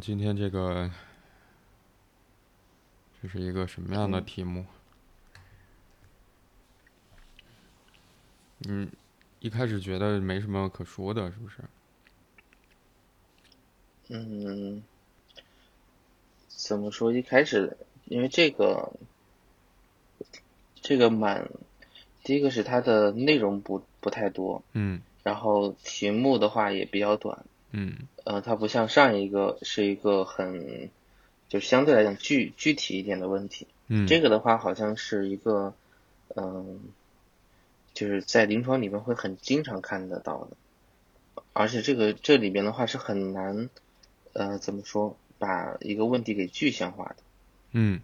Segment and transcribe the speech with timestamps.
[0.00, 0.90] 今天这个，
[3.20, 4.64] 这是一个什么样的嗯题目？
[8.68, 8.90] 嗯，
[9.40, 11.58] 一开始觉得没什么可说的，是不是？
[14.08, 14.82] 嗯，
[16.48, 17.12] 怎么说？
[17.12, 18.92] 一开始，因为这个，
[20.80, 21.50] 这个蛮，
[22.22, 27.96] 第一个是它的内容不不太多，嗯然后题目的话也比较短，嗯。
[28.24, 30.90] 呃，它不像上一个是一个很，
[31.48, 35.72] 就相对来讲具具体一点的问题，嗯，这个的话好像是一个，
[36.36, 36.80] 嗯，
[37.94, 43.70] 就是在临床里面会很经常看得到的，而且这个这里边的话是很难，
[44.34, 47.16] 呃，怎么说，把一个问题给具象化的。
[47.72, 48.02] 嗯，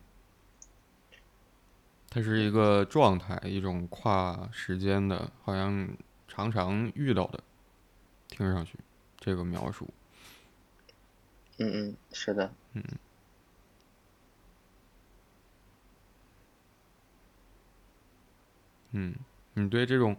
[2.08, 5.88] 它是一个状态，一种跨时间的，好像
[6.28, 7.40] 常常遇到的，
[8.28, 8.78] 听上去
[9.24, 9.88] 这个描述，
[11.56, 12.84] 嗯嗯，是的，嗯，
[18.92, 19.14] 嗯
[19.54, 20.14] 你对这种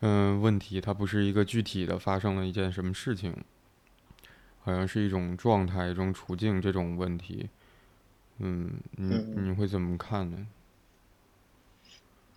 [0.00, 3.32] 嗯、呃问题，它不是一个具体的发生了一件什么事情，
[4.64, 7.48] 好像是一种状态、一种处境这种问题，
[8.38, 9.46] 嗯，你嗯。
[9.46, 10.44] 你会怎么看呢？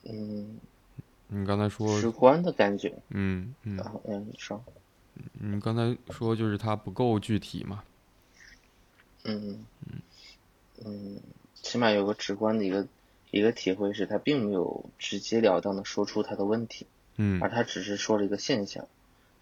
[0.03, 0.59] 嗯，
[1.27, 3.01] 你刚才说，直观的感觉。
[3.09, 4.63] 嗯嗯，然后嗯，你说，
[5.33, 7.83] 你刚才说就是它不够具体嘛，
[9.23, 9.65] 嗯。
[10.83, 11.19] 嗯，
[11.53, 12.87] 起码有个直观的一个
[13.29, 16.87] 一个体会是，他并没有直截了当的说出他的问题。
[17.17, 17.39] 嗯。
[17.39, 18.87] 而他只是说了一个现象，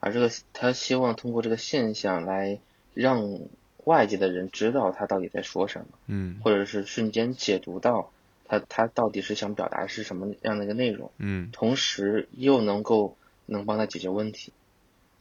[0.01, 2.59] 而这个他希望通过这个现象来
[2.93, 3.39] 让
[3.85, 6.41] 外界的人知道他到底在说什么，嗯。
[6.43, 8.11] 或者是瞬间解读到
[8.43, 11.49] 他他到底是想表达是什么样的一个内容，嗯。
[11.53, 13.15] 同时又能够
[13.45, 14.51] 能帮他解决问题，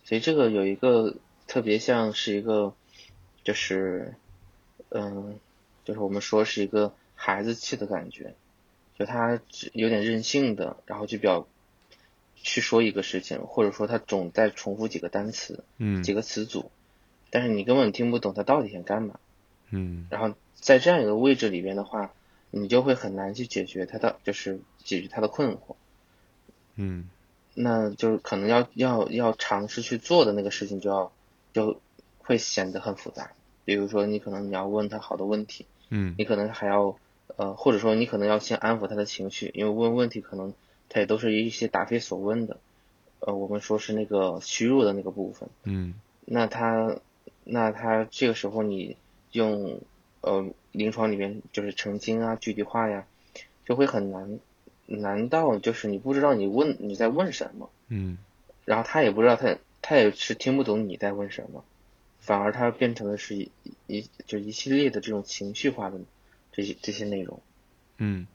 [0.09, 2.73] 所以这个有一个特别像是一个
[3.45, 4.15] 就是
[4.89, 5.39] 嗯，
[5.85, 8.35] 就是我们说是一个孩子气的感觉，
[8.99, 11.47] 就他只有点任性的，然后就表
[12.37, 16.71] 去说一个事情，或者说他总在重复几个单词、嗯几个词组，
[17.29, 19.21] 但是你根本听不懂他到底想干嘛。
[19.69, 22.15] 嗯然后在这样一个位置里边的话，
[22.51, 25.77] 你就会很难去解决他的，就是解决他的困惑。
[26.77, 27.11] 嗯
[27.55, 31.13] 那就是可能要要要尝试去做的那个事情，就要
[31.53, 31.81] 就
[32.19, 33.33] 会显得很复杂。
[33.65, 36.97] 比如说，你可能你要问他好多问题，嗯你可能还要
[37.37, 40.55] 呃，或者说你可能要先安抚他的情绪，因为问问题可能
[40.89, 42.57] 他也都是一些答非所问的，
[43.21, 45.49] 呃，我们说是那个虚弱的那个部分。
[45.65, 45.95] 嗯
[46.25, 46.97] 那他
[47.45, 48.97] 那他这个时候你
[49.33, 49.81] 用
[50.21, 53.07] 呃临床里面就是澄清啊、具体化呀，
[53.67, 54.39] 就会很难。
[54.91, 57.71] 难道就是你不知道你问你在问什么？
[57.89, 58.19] 嗯
[58.65, 61.65] 然后他也不知道他他也是听不懂你在问什么，
[62.21, 63.51] 反而他变成的是一
[63.87, 65.99] 一就一系列的这种情绪化的
[66.53, 67.41] 这些这些内容。
[67.99, 68.27] 嗯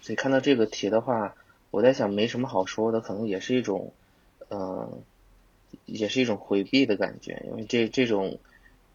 [0.00, 1.34] 所以看到这个题的话，
[1.70, 3.92] 我在想没什么好说的，可能也是一种，
[4.48, 4.90] 呃，
[5.86, 8.38] 也是一种回避的感觉，因为这这种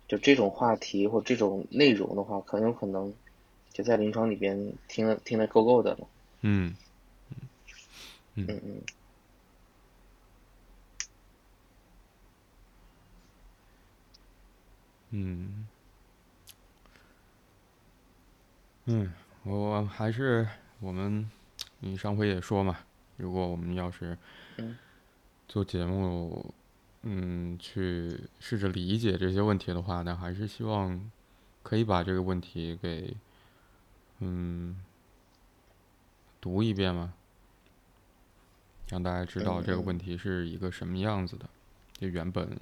[0.07, 3.13] 就这种话题或这种内容的话，很有可能
[3.71, 6.07] 就在临床里边听了听得够够的了。
[6.41, 6.75] 嗯
[8.35, 8.45] 嗯。
[8.47, 8.83] 嗯
[15.11, 15.67] 嗯。
[18.87, 19.11] 嗯，
[19.43, 20.47] 我还是
[20.79, 21.29] 我们，
[21.79, 22.77] 你上回也说嘛，
[23.17, 24.17] 如果我们要是
[24.57, 24.77] 嗯。
[25.47, 26.53] 做节目，
[27.03, 31.11] 嗯，去试着理解这些问题的话，那还是希望
[31.63, 33.15] 可以把这个问题给，
[34.19, 34.75] 嗯，
[36.41, 37.13] 读一遍嘛，
[38.89, 41.49] 让大家知道这个问题是一个什么样子的，
[41.99, 42.57] 就原本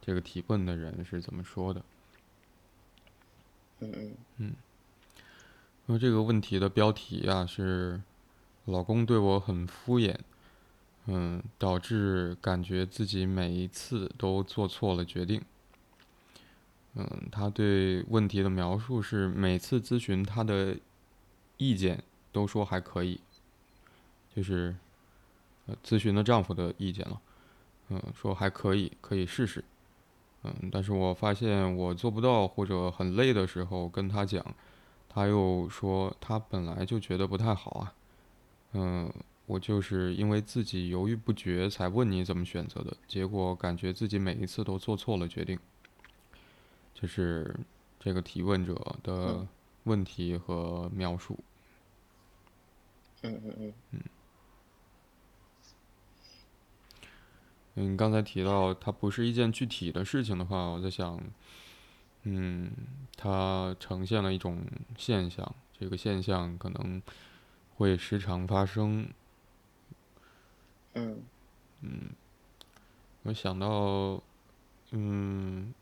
[0.00, 1.82] 这个提问的人是怎么说的。
[3.80, 4.52] 嗯嗯
[5.86, 8.00] 因为这个问题的标题啊是
[8.66, 10.14] “老公对我很敷衍”，
[11.06, 15.40] 嗯，导致感觉自己每一次都做错了决定。
[16.94, 20.76] 嗯，他对问题的描述是每次咨询他的
[21.56, 22.02] 意见
[22.32, 23.20] 都说还可以，
[24.34, 24.74] 就是
[25.68, 27.20] 呃咨询的丈夫的意见了，
[27.90, 29.62] 嗯，说还可以，可以试试。
[30.42, 34.44] 嗯，但是我发现我做不到或者很累的时候跟他讲。
[35.10, 37.94] 他又说他本来就觉得不太好啊，
[38.74, 39.12] 嗯，
[39.46, 45.58] 我就是因为自己犹豫不决才问你怎么选择的，结果感觉自己每一次都做错了决定。
[46.94, 47.52] 这是
[47.98, 49.44] 这个提问者的
[49.84, 51.36] 问题和描述。
[53.22, 54.00] 嗯嗯嗯嗯，
[57.96, 61.20] 刚才提到它不是一件具体的事情的话，我在想，
[62.22, 62.70] 嗯，
[63.16, 64.64] 它呈现了一种
[64.96, 67.02] 现象，这个现象可能
[67.76, 69.08] 会时常发生。
[70.94, 71.22] 嗯
[71.82, 72.10] 嗯，
[73.22, 74.20] 我想到，
[74.90, 75.72] 嗯，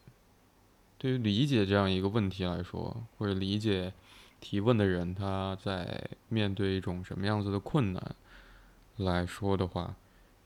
[0.99, 3.93] 对于理解这样一个问题来说，或者理解
[4.41, 8.15] 提问的人他在面对一种什么样子的困难
[8.97, 9.95] 来说的话，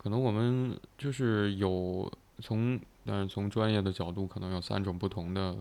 [0.03, 2.11] 可能我们就是有
[2.41, 5.55] 从，但是从专业的角度，可能有三种不同的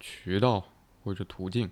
[0.00, 0.66] 渠道
[1.04, 1.70] 或者途径。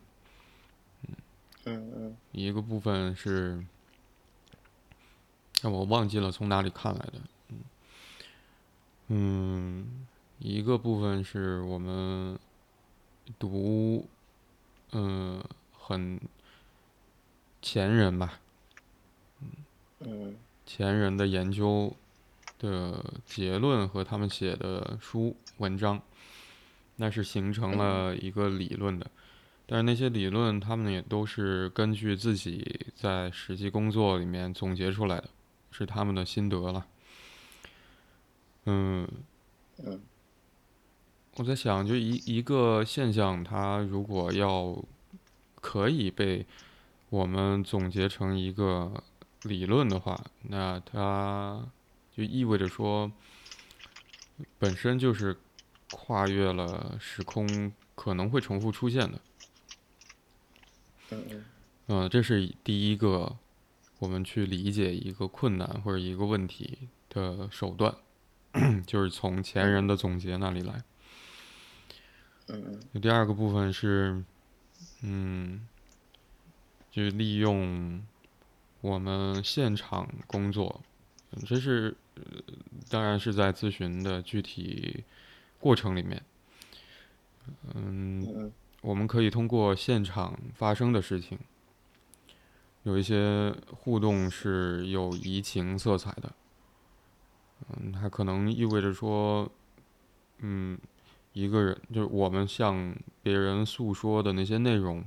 [1.64, 3.64] 嗯嗯一个部分是。
[5.64, 7.12] 但我忘记了从哪里看来的，
[7.50, 7.64] 嗯，
[9.06, 10.06] 嗯，
[10.40, 12.36] 一个部分是我们
[13.38, 14.08] 读，
[14.90, 15.40] 嗯，
[15.72, 16.20] 很
[17.60, 18.40] 前人吧，
[20.04, 20.34] 嗯。
[20.64, 21.94] 前人的研究
[22.58, 26.00] 的结论和他们写的书文章，
[26.96, 29.10] 那是形成了一个理论的，
[29.66, 35.28] 但是那些理论他们也都是根据自己在实际工作里面总结出来的。
[35.74, 36.86] 是他们的心得了，
[38.66, 39.08] 嗯，
[39.78, 39.98] 嗯，
[41.36, 44.76] 我在想，就一一个现象，它如果要
[45.62, 46.44] 可以被
[47.08, 49.02] 我们总结成一个
[49.44, 51.66] 理论的话，那它
[52.16, 53.10] 就意味着说，
[54.58, 55.36] 本身就是
[55.90, 59.20] 跨越了时空，可能会重复出现的。
[61.10, 61.44] 嗯嗯，
[61.86, 63.36] 嗯，这是第一个。
[63.98, 67.94] 我们去理解一个困难或者一个问题的手段，
[68.84, 70.82] 就是从前人的总结那里来。
[72.48, 74.24] 嗯第二个部分是，
[75.02, 75.68] 嗯，
[76.90, 78.02] 就是利用
[78.82, 80.82] 我们现场工作，
[81.46, 81.96] 这是
[82.90, 85.02] 当然是在咨询的具体
[85.58, 86.22] 过程里面。
[87.74, 88.52] 嗯，
[88.82, 91.38] 我们可以通过现场发生的事情。
[92.82, 96.32] 有一些互动是有移情色彩的，
[97.68, 99.48] 嗯，它可能意味着说，
[100.38, 100.76] 嗯，
[101.32, 102.92] 一个人就是我们向
[103.22, 105.04] 别人诉说的那些内容，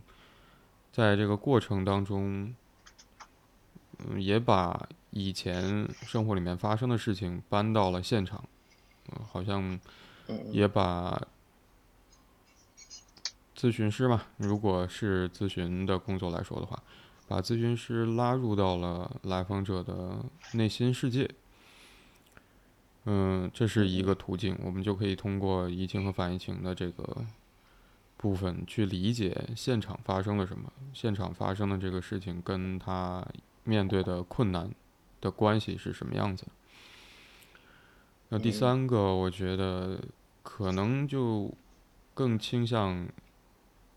[0.93, 2.55] 在这个过程当中，
[4.07, 8.43] 嗯，也把以前生活里面发生的事情搬到了现场，
[9.09, 9.79] 嗯，好像
[10.51, 11.21] 也把
[13.57, 16.81] 咨询师嘛，如果是咨询的工作来说的话。
[17.27, 21.27] 把咨询师拉入到了来访者的内心世界，
[23.05, 27.25] 嗯，这是一个途径，我们就可以通过移情和反移情的这个
[28.15, 33.27] 部分去理解现场发生了什么，现场发生的这个事情跟他
[33.65, 34.71] 面对的困难
[35.19, 36.45] 的关系是什么样子。
[38.29, 39.99] 那第三个，我觉得
[40.41, 41.53] 可能就
[42.13, 43.05] 更倾向。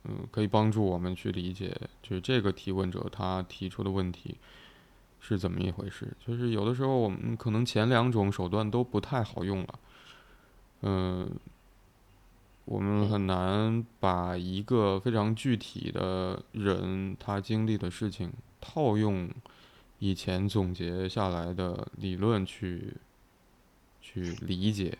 [0.05, 4.37] 嗯，可以帮助我们去理解，就是这个提问者他提出的问题
[5.21, 6.17] 是怎么一回事。
[6.25, 9.79] 就是有的时候我们可能前两种手段都不太好用了，
[10.83, 11.29] 嗯，
[12.65, 19.29] 我们很难把一个非常具体的人他经历的事情套用
[19.99, 22.95] 以前总结下来的理论去
[24.01, 24.97] 去理解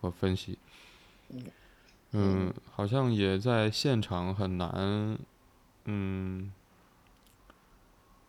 [0.00, 0.58] 和分析。
[2.12, 5.18] 嗯，好像也在现场很难，
[5.84, 6.52] 嗯，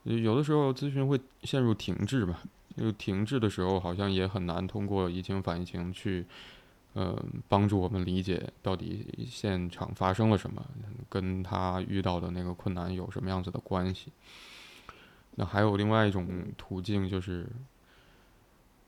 [0.04, 2.44] 有的时候咨询会陷入停滞吧。
[2.76, 6.24] 就停滞的时候，好像也很难通过移情反移情去，
[6.94, 10.64] 呃，帮助我们理解到底现场发生了什么，
[11.10, 14.12] 跟他遇到的那个困难有什么样子的关系。
[15.40, 16.28] 那还有另外一种
[16.58, 17.48] 途径就是，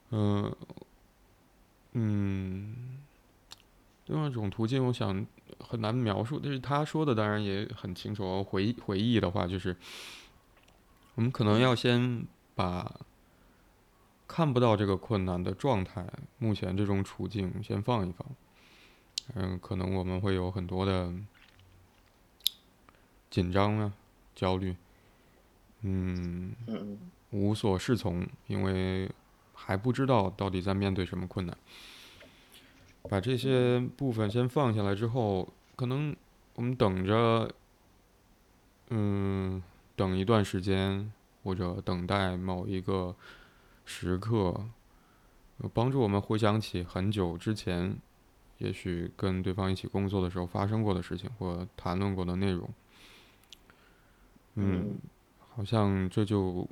[0.09, 0.53] 嗯，
[1.93, 2.97] 嗯。
[4.07, 5.23] 另外一种途径，我想
[5.59, 6.39] 很难描述。
[6.41, 8.43] 但是他说的当然也很清楚。
[8.43, 9.77] 回回忆的话，就是
[11.13, 12.25] 我们可能要先
[12.55, 12.91] 把
[14.27, 16.03] 看不到这个困难的状态，
[16.39, 18.27] 目前这种处境先放一放。
[19.35, 21.13] 嗯，可能我们会有很多的
[23.29, 23.93] 紧张啊、
[24.33, 24.75] 焦虑，
[25.81, 26.53] 嗯，
[27.31, 29.09] 无所适从，因为
[29.53, 31.57] 还不知道到底在面对什么困难。
[33.09, 36.15] 把这些部分先放下来之后，可能
[36.55, 37.49] 我们等着，
[38.89, 39.63] 嗯，
[39.95, 41.11] 等一段时间，
[41.43, 43.15] 或者等待某一个
[43.85, 44.65] 时刻，
[45.73, 47.97] 帮助我们回想起很久之前，
[48.57, 52.69] 也许跟对方一起工作的时候发生过的事情或谈论过的内容。
[54.55, 54.97] 嗯，
[55.59, 56.65] 好像这就，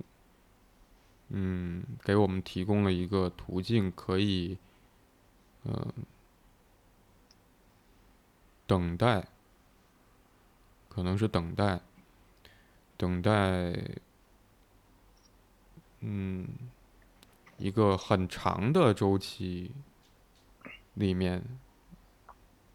[1.27, 4.57] 嗯，给我们提供了一个途径，可以，
[5.65, 5.91] 嗯。
[8.65, 9.27] 等待，
[10.87, 11.81] 可能是等待，
[12.95, 13.73] 等待，
[15.99, 16.47] 嗯，
[17.57, 19.71] 一个很长的周期
[20.93, 21.43] 里面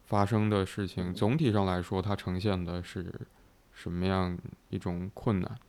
[0.05, 1.11] 发生的事情。
[1.11, 3.27] 总体上来说，它呈现的是
[3.71, 4.37] 什么样
[4.69, 5.59] 一种困难？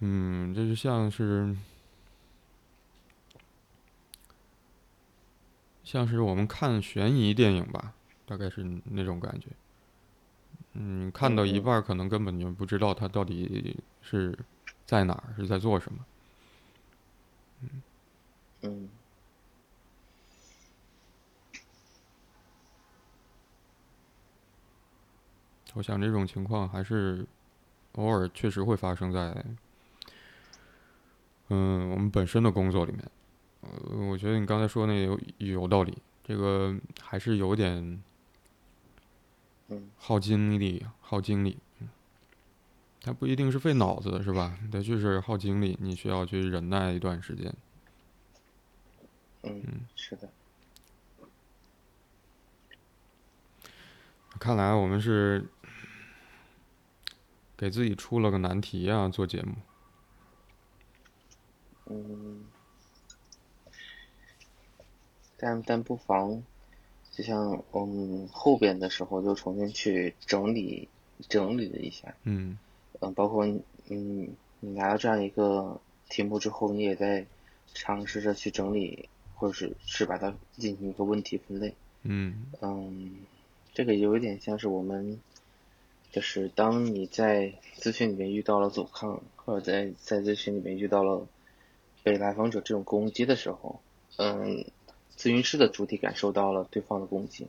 [0.00, 1.56] 嗯，这就像是。
[5.84, 7.94] 像是我们看悬疑电影吧，
[8.26, 9.46] 大概是那种感觉。
[10.72, 14.36] 嗯，看到一半可能根本就不知道他到底是
[14.84, 16.04] 在哪儿，是在做什么。
[17.62, 17.82] 嗯。
[18.62, 18.88] 嗯。
[25.74, 27.24] 我想这种情况还是
[27.92, 29.44] 偶尔确实会发生在
[31.48, 33.02] 嗯我们本身的工作里面。
[33.60, 38.02] 呃，我觉得你刚才说那有有道理，这个还是有点
[39.96, 41.58] 耗精力，耗精力。
[43.00, 44.58] 它不一定是费脑子的，是吧？
[44.72, 47.54] 它就是耗精力，你需要去忍耐一段时间。
[49.42, 49.62] 嗯，
[49.94, 50.28] 是的。
[54.38, 55.48] 看来我们是
[57.56, 59.54] 给自己出了个难题啊，做节目。
[61.86, 62.44] 嗯。
[65.38, 66.42] 但但不妨，
[67.12, 70.88] 就像我们后边的时候，就重新去整理
[71.28, 72.14] 整理了一下。
[72.24, 72.58] 嗯。
[73.00, 73.46] 嗯，包括
[73.88, 74.28] 嗯，
[74.60, 75.78] 你拿到这样一个
[76.08, 77.26] 题目之后，你也在
[77.74, 81.74] 尝试着去整理，或者是是把它进行一个问题分类。
[82.02, 82.46] 嗯。
[82.62, 83.16] 嗯，
[83.74, 85.20] 这个有一点像是我们，
[86.10, 91.26] 就是当你在咨询里面遇到了阻抗，或者在在咨询里面遇到了
[92.06, 93.80] 被来访者这种攻击的时候，
[94.18, 94.64] 嗯。
[95.18, 97.48] 咨询师的主体感受到了对方的攻击，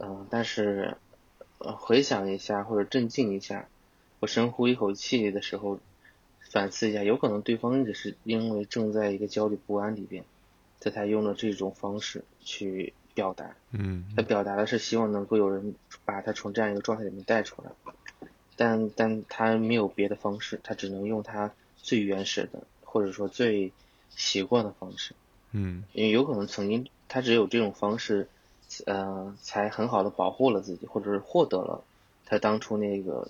[0.00, 0.96] 嗯，但是，
[1.58, 3.68] 呃，回想一下或者镇静一下，
[4.18, 5.78] 我深呼一口气的时候，
[6.50, 10.24] 反思一下，有可能对方只是因为正在一个焦虑不安里边，
[10.80, 17.70] 他才用了这种方式去表达，嗯，他表达的是希望能够有人把他从这样一个状态里面带出来，
[18.56, 23.72] 但但他没有别的方式，他只能用他最原始的或者说最
[24.16, 25.14] 习惯的方式。
[25.52, 28.28] 嗯，因为有可能曾经他只有这种方式，
[28.86, 31.84] 呃，才很好的保护了自己，或者是获得了
[32.26, 33.28] 他当初那个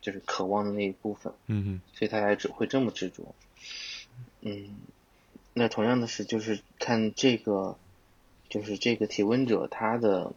[0.00, 1.32] 就是渴望的那一部分。
[1.46, 1.80] 嗯嗯。
[1.94, 3.34] 所以他才只会这么执着。
[4.40, 4.76] 嗯，
[5.54, 7.76] 那同样的是，就是看这个，
[8.48, 10.32] 就是这个提问者他的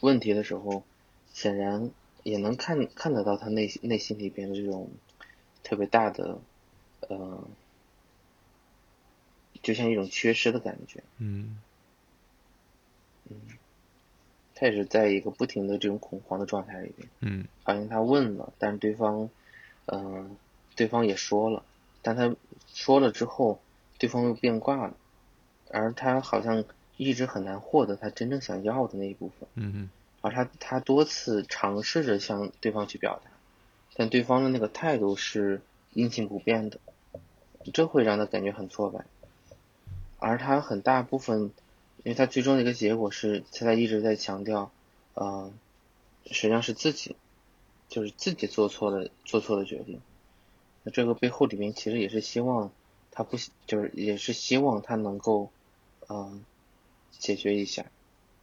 [0.00, 0.82] 问题的时候，
[1.32, 1.90] 显然
[2.22, 4.88] 也能看看得到他内内心里边的这种
[5.62, 6.38] 特别大的
[7.08, 7.44] 呃。
[9.62, 11.58] 就像一种缺失的感觉，嗯，
[13.30, 13.36] 嗯，
[14.54, 19.28] 他也是在一个不停的这种恐慌的状态里边，嗯，好像他问了，但是对方，
[19.86, 20.36] 嗯，
[20.74, 21.62] 对方也说了，
[22.02, 22.34] 但他
[22.72, 23.60] 说了之后，
[23.98, 24.94] 对方又变卦了，
[25.70, 26.64] 而他好像
[26.96, 29.90] 一直很难获得他真正想要的那一部分，嗯嗯，
[30.22, 33.30] 而他他多次尝试着向对方去表达，
[33.94, 35.60] 但对方的那个态度是
[35.92, 36.80] 阴晴不变的，
[37.72, 39.04] 这会让他感觉很挫败。
[40.22, 41.50] 而他很大部分，
[42.04, 44.70] 因为他最终的一个结果是，他在一直在强调，
[45.14, 45.52] 呃，
[46.26, 47.16] 实际上是自己，
[47.88, 50.00] 就是自己做错了，做错的决定。
[50.84, 52.70] 那这个背后里面其实也是希望
[53.10, 53.36] 他不，
[53.66, 55.50] 就是也是希望他能够，
[56.08, 56.44] 嗯，
[57.10, 57.86] 解决一下，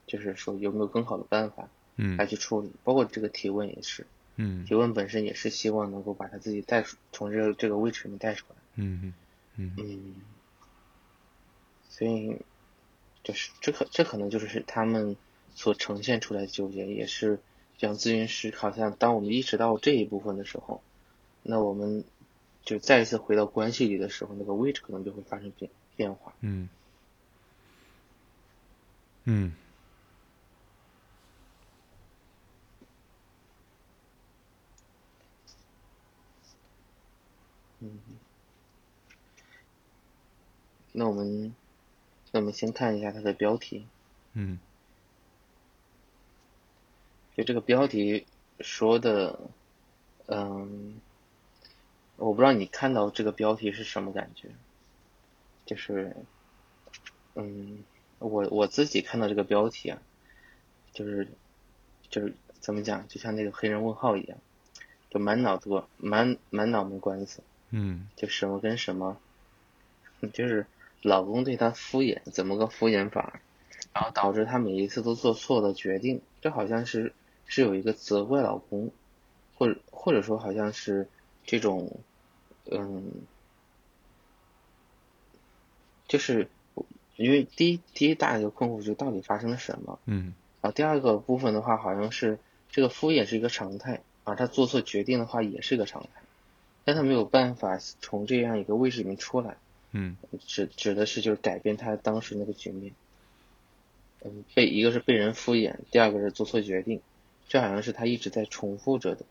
[0.06, 2.72] 就是说有没有更好的办法，嗯，来去处理。
[2.84, 4.06] 包括这个提问也是，
[4.36, 8.56] 嗯，提问本身也是希望能够把他自己带出，从这个这个位置里面带出来。
[8.76, 9.14] 嗯
[9.56, 10.16] 嗯嗯。
[11.90, 12.40] 所以，
[13.24, 15.18] 就是这可这可能就是他们
[15.54, 17.40] 所呈现出来的纠结，也是
[17.78, 20.82] 像咨询师，好像当我们意识到这一部分的时候，
[21.44, 22.06] 那我们
[22.64, 26.34] 就再一次回到关系里的时候，那个位置可能就会发生变变化。
[26.42, 26.70] 嗯。
[29.26, 29.54] 嗯。
[37.80, 38.00] 嗯。
[40.94, 41.54] 那我们。
[42.32, 43.86] 那我们先看一下它的标题。
[44.34, 44.60] 嗯。
[47.36, 48.26] 就这个标题
[48.60, 49.40] 说的，
[50.28, 51.00] 嗯，
[52.18, 54.50] 我不知道你看到这个标题是什么感觉。
[55.66, 56.16] 就是，
[57.36, 57.84] 嗯，
[58.20, 60.02] 我我自己看到这个标题啊，
[60.92, 61.28] 就是，
[62.10, 64.38] 就是怎么讲，就像那个黑人问号一样，
[65.10, 67.42] 就满脑子满满脑门官司。
[67.70, 68.08] 嗯。
[68.16, 69.18] 就什么跟什么，
[70.34, 70.66] 就是。
[71.02, 73.40] 老公对她敷衍，怎么个敷衍法？
[73.94, 77.14] 然后导致她每一次都做错了决定，这好像是
[77.46, 78.92] 是有一个责怪老公，
[79.58, 81.08] 或者或者说好像是
[81.46, 82.00] 这种，
[82.70, 83.12] 嗯，
[86.08, 86.48] 就是
[87.16, 92.38] 因为第一第一大一个困惑就到底发生了什么，嗯，然后第二个部分的话好像是
[92.70, 96.22] 这个敷衍是一个常态，啊他做错决定的话也是一个常态，
[96.86, 99.58] 但他没有办法从这样一个位置里面出来，
[99.92, 102.94] 嗯，指指的是就是改变他当时那个局面。
[104.22, 107.02] 嗯，被一个是被人敷衍，第二个是做错决定，
[107.48, 109.26] 这好像是他一直在重复着的，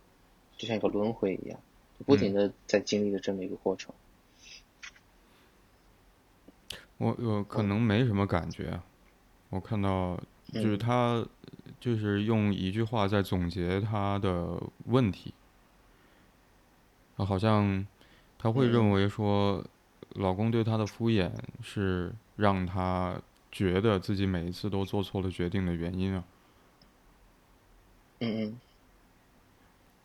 [0.56, 1.60] 就像一个轮回一样，
[2.06, 3.94] 不停的在经历着这么一个过程。
[6.96, 8.80] 我我可能没什么感觉，
[9.50, 10.18] 我看到
[10.52, 11.24] 就是他
[11.78, 15.34] 就是用一句话在总结他的问题，
[17.14, 17.86] 好像
[18.38, 19.62] 他会认为说，
[20.10, 21.30] 老公对她的敷衍
[21.62, 23.20] 是让她。
[23.50, 26.22] 觉得自己每一次都做错了决定的原因啊，
[28.20, 28.60] 嗯嗯，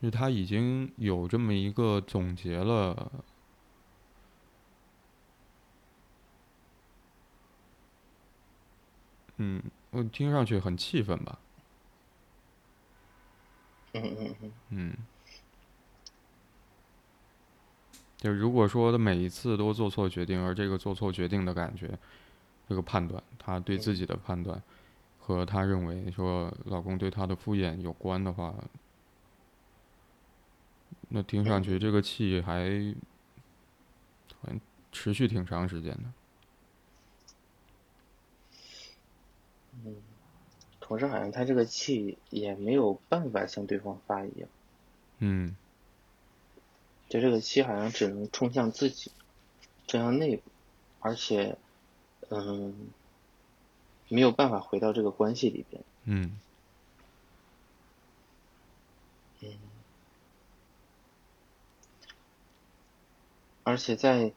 [0.02, 3.12] 就她已经有这么一个总结了，
[9.36, 11.38] 嗯，我听上去很气愤吧，
[13.92, 14.98] 嗯嗯嗯，嗯，
[18.24, 22.00] 就如果说他每一次都做错决定，而这个做错决定的感觉。
[22.70, 24.64] 这个判断，他对自己的判断，
[25.20, 28.56] 和他认为说老公对他的敷衍有关的话，
[31.10, 32.96] 那听上去这个气还，
[34.42, 34.58] 还
[34.94, 36.04] 持续挺长时间的。
[39.84, 39.98] 嗯，
[40.80, 44.48] 同时好像他这个气也没有办法向对方发一样。
[45.20, 45.54] 嗯。
[47.14, 49.12] 就这个气好像只能冲向自己，
[49.88, 50.42] 冲向内部，
[51.00, 51.56] 而且。
[52.30, 52.74] 嗯，
[54.08, 55.84] 没有办法回到这个关系里边。
[56.06, 56.40] 嗯。
[59.42, 59.50] 嗯。
[63.62, 64.32] 而且在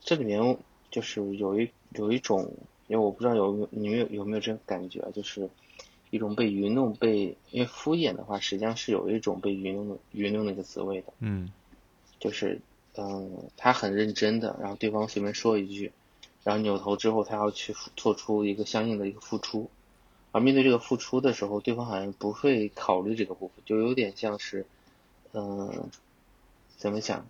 [0.00, 0.58] 这里面，
[0.92, 2.52] 就是有一有一种，
[2.86, 5.50] 因为我不知道有你们有有没有这种感觉啊，就是
[6.10, 11.12] 一种被愚弄、被因为敷衍的话，实际上是有一种被愚弄的愚弄的一个滋味的。
[11.18, 11.50] 嗯。
[12.20, 12.60] 就是
[12.96, 15.90] 嗯，他很认真的，然后对方随便说一句。
[16.42, 19.68] 然后扭头之后，他要去做出一个相应的一个付出，
[20.32, 24.64] 而面对这个付出的时候，对方好像不会考虑这个部分，就有点像是，
[25.32, 25.90] 嗯，
[26.78, 27.26] 怎么讲，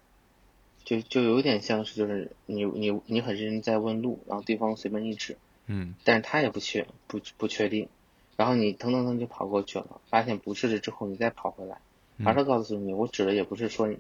[0.85, 7.88] 就就有点像是就是你你你很认真在问路，然后对方随便一指，嗯，但是他也不确不不确定，
[8.37, 11.81] 然后你腾腾腾就跑过去了，发现不是了之后，你再跑回来，
[12.24, 13.92] 而他告诉你，我指的也不是说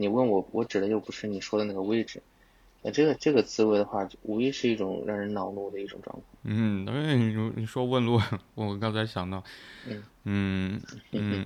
[0.00, 2.22] 你问我，我指的又不是你说的那个位置。
[2.82, 6.24] 那这个这个滋味的话，无疑是一种让人恼怒的一种状况。
[6.44, 8.20] 嗯，因为你你说问路，
[8.54, 9.42] 我刚才想到，
[9.88, 10.80] 嗯嗯
[11.10, 11.44] 嗯，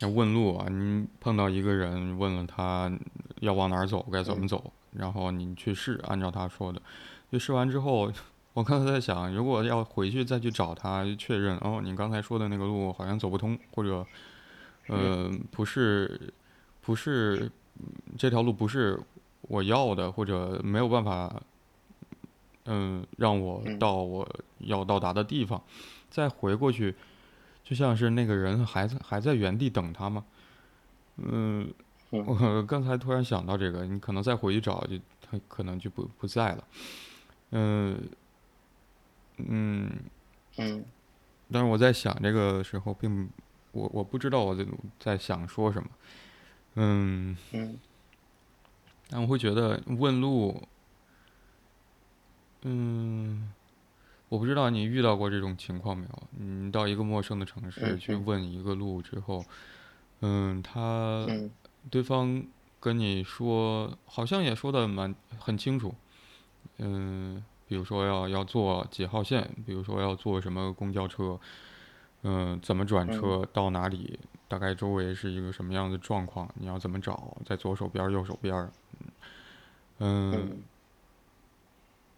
[0.14, 2.92] 问路啊，你碰到一个人问了他
[3.40, 6.82] 要往哪儿走，该怎么走，然后你去试，按照他说的，
[7.32, 8.12] 就试完之后，
[8.52, 14.06] 我刚才在想，如果要回去再去找他确认，哦，你刚才说的那个路好像走不通，或者，
[14.88, 16.32] 呃，不是，
[16.86, 17.50] 不是，
[18.16, 18.98] 这条路不是。
[19.48, 21.40] 我要的或者没有办法，
[22.64, 25.62] 嗯，让我到我要到达的地方，
[26.10, 26.92] 再回过去，
[27.62, 30.24] 就像是那个人还在还在原地等他吗？
[31.18, 31.72] 嗯，
[32.10, 36.64] 我刚才突然想到这个，你可能再回去找，就他可能就不不在了。
[37.52, 38.02] 嗯
[39.36, 39.92] 嗯
[40.56, 40.84] 嗯，
[41.52, 43.30] 但是我在想这个时候，并
[43.70, 44.66] 我我不知道我在
[44.98, 45.88] 在想说什么。
[46.76, 47.36] 嗯。
[47.52, 47.78] 嗯。
[49.08, 50.60] 但我会觉得问路，
[52.62, 53.52] 嗯，
[54.28, 56.22] 我不知道你遇到过这种情况没有？
[56.44, 59.44] 你到一个陌生的城市去问一个路之后，
[60.22, 61.24] 嗯，他
[61.88, 62.42] 对方
[62.80, 65.94] 跟你说，好像也说的蛮很清楚，
[66.78, 71.38] 嗯，比如说要要坐几号线，比如说要坐什么公交车，
[72.22, 78.70] 嗯，怎么转车到哪里，大概周围是一个什么样的状况，你要怎么找，在左手边、右手边。
[79.98, 80.58] 嗯，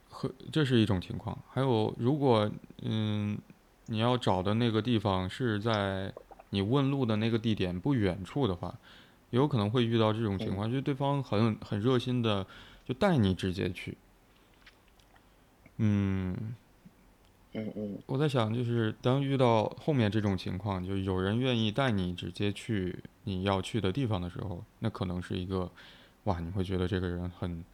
[0.09, 1.39] 和这是一种情况。
[1.51, 2.51] 还有，如果
[2.83, 3.39] 嗯，
[3.87, 6.13] 你要找的那个地方是在
[6.51, 8.75] 你问路的那个地点不远处的话，
[9.31, 12.47] 有可能会遇到这种情况，就是对方很很热心的
[12.85, 13.97] 就带你直接去。
[15.77, 16.55] 嗯，
[17.53, 25.71] 嗯嗯，我在想，就是当遇到后面这种情况，就有人愿意带你直接去你要去的地方的时候，那可能是一个。
[26.25, 27.65] 哇，你会觉得这个人很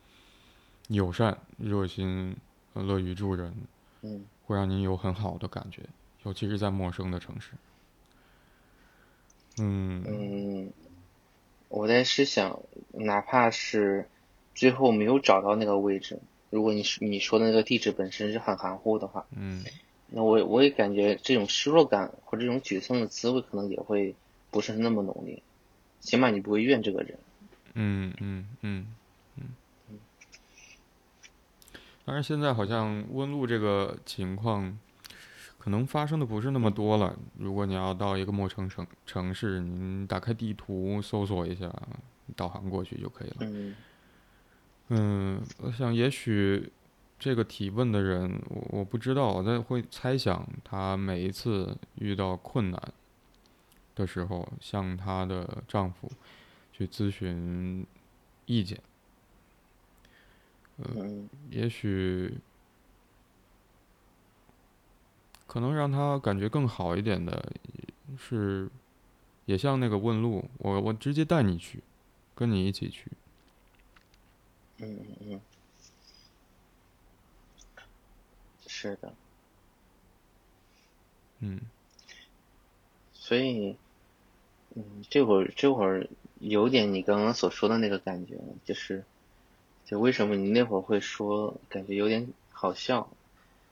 [0.86, 2.36] 友善、热心、
[2.74, 3.52] 乐于助人，
[4.02, 5.82] 嗯会让你有很好的感觉，
[6.22, 7.50] 尤其是在陌生的城市。
[9.58, 10.72] 嗯嗯，
[11.68, 12.60] 我在试想，
[12.92, 14.08] 哪怕是
[14.54, 16.20] 最后没有找到那个位置，
[16.54, 19.64] 如果你是你说的那个地址本身是很含糊的话，嗯
[20.06, 24.14] 那我我也感觉这种失落感或者这种沮丧的滋味可能也会
[24.52, 25.42] 不是那么浓烈，
[25.98, 27.18] 起码你不会怨这个人。
[27.72, 28.86] 嗯嗯嗯
[29.36, 29.98] 嗯。
[32.04, 34.78] 当然，现在好像问路这个情况，
[35.58, 37.18] 可能发生的不是那么多了。
[37.36, 41.68] 如果你要到一个陌生城城市，你打开地图搜索一下，
[42.36, 43.36] 导航过去就可以了。
[43.40, 43.74] 嗯
[44.88, 46.70] 嗯，我想也许
[47.18, 52.92] 这个提问的人，我我不知道，我在会猜想她每一次遇到困难
[53.94, 56.10] 的时候，向她的丈夫
[56.72, 57.86] 去咨询
[58.46, 58.78] 意见。
[60.76, 62.36] 嗯也许
[65.46, 67.52] 可能让他感觉更好一点的
[68.18, 68.68] 是，
[69.46, 71.80] 也像那个问路，我我直接带你去，
[72.34, 73.08] 跟你一起去。
[74.78, 75.40] 嗯嗯嗯，
[78.66, 79.12] 是的，
[81.40, 81.60] 嗯。
[83.12, 83.74] 所以，
[84.74, 86.06] 嗯，这会儿这会儿
[86.40, 89.02] 有点你刚刚所说的那个感觉，就是，
[89.86, 93.08] 就为什么你那会儿会说感觉有点好笑，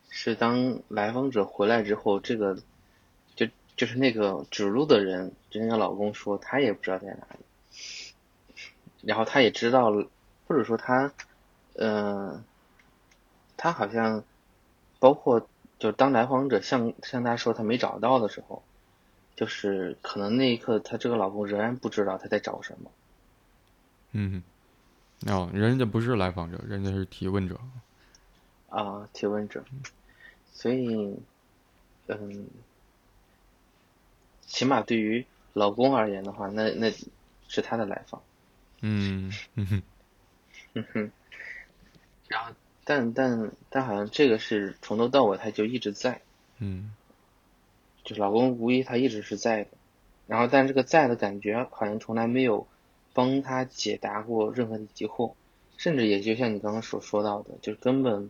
[0.08, 2.56] 是当来访者回来之后，这个
[3.36, 7.44] 就就是那个指路的人，就那个老公说他也不知道在哪里，
[9.02, 10.08] 然后他也知道了，
[10.52, 11.10] 或者说他，
[11.76, 12.44] 呃，
[13.56, 14.22] 他好像
[14.98, 15.40] 包括
[15.78, 18.62] 就是当来访者向向他说他没找到的时候。
[19.34, 22.90] 就是可能那一刻，他这个老公仍然不知道他在找什么。
[24.12, 24.42] 嗯，
[25.26, 27.58] 哦，人家不是来访者，人家是提问者。
[28.68, 29.64] 啊，提问者。
[30.52, 31.18] 所以，
[32.08, 32.46] 嗯，
[34.42, 36.92] 起码对于老公而言的话，那那
[37.48, 38.22] 是他的来访。
[38.82, 39.82] 嗯嗯哼
[40.74, 41.10] 嗯哼。
[42.28, 42.54] 然后，
[42.84, 46.20] 但但但好像这个是从头到尾他就一直在。
[46.58, 46.94] 嗯。
[48.04, 49.70] 就是老公无疑他一直是在的，
[50.26, 52.66] 然后但这个在的感觉好像从来没有
[53.12, 55.34] 帮他解答过任何的疑惑，
[55.76, 58.28] 甚至也就像你刚刚所说到的，就是根本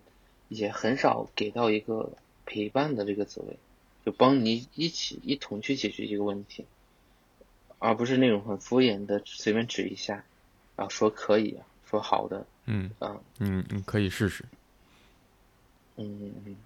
[0.48, 2.12] 也很少给到一个
[2.44, 3.56] 陪伴的这个滋味，
[4.04, 6.66] 就帮你一起一同去解决一个问题，
[7.78, 10.22] 而不是那种很敷衍的随便指一下，
[10.76, 11.56] 然后说可以，
[11.92, 14.42] 说好的，嗯啊，嗯，你可以试试。
[15.96, 16.56] 嗯嗯嗯。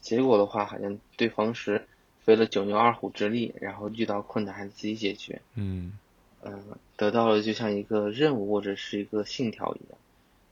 [0.00, 1.86] 结果的话，好像对方是
[2.24, 5.96] 费了九牛二虎之力，然后遇到困难还是自己解决，嗯
[6.42, 6.64] 嗯、
[6.96, 9.98] 得到了就像一个任务或者是一个信条一样，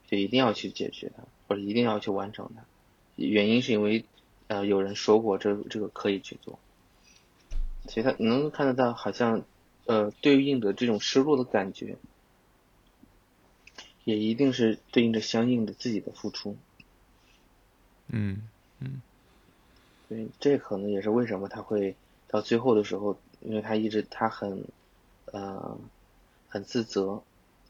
[0.06, 2.62] 就一定要去解决它，或者一定要去完成它。
[3.16, 4.04] 原因是因为，
[4.46, 6.56] 呃，有人说过这这个可以去做，
[7.88, 9.42] 所以他能够看得到，好像，
[9.86, 11.96] 呃，对应的这种失落的感觉，
[14.06, 16.56] 也一定是对应着相应的自己的付出。
[18.06, 18.40] 嗯
[20.08, 21.96] 所以这可能也是为什么他会
[22.28, 24.64] 到最后的时候，因为他一直他很，
[25.32, 25.76] 呃，
[26.48, 27.20] 很自责，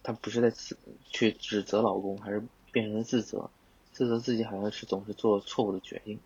[0.02, 3.48] 他不是在自去指责老公，还是变成了自责，
[3.92, 6.18] 自责自己好像是总是做错误的决定。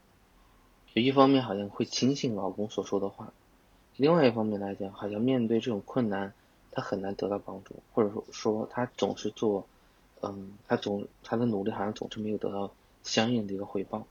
[0.92, 3.33] 就一方面好像会轻信老公所说的话，
[3.96, 6.33] 另外一方面来讲，好像面对这种困难，
[6.73, 9.68] 他很难得到帮助，或者说说他总是做，
[10.22, 14.06] 嗯，他总他的努力好像总是没有得到相应的一个回报。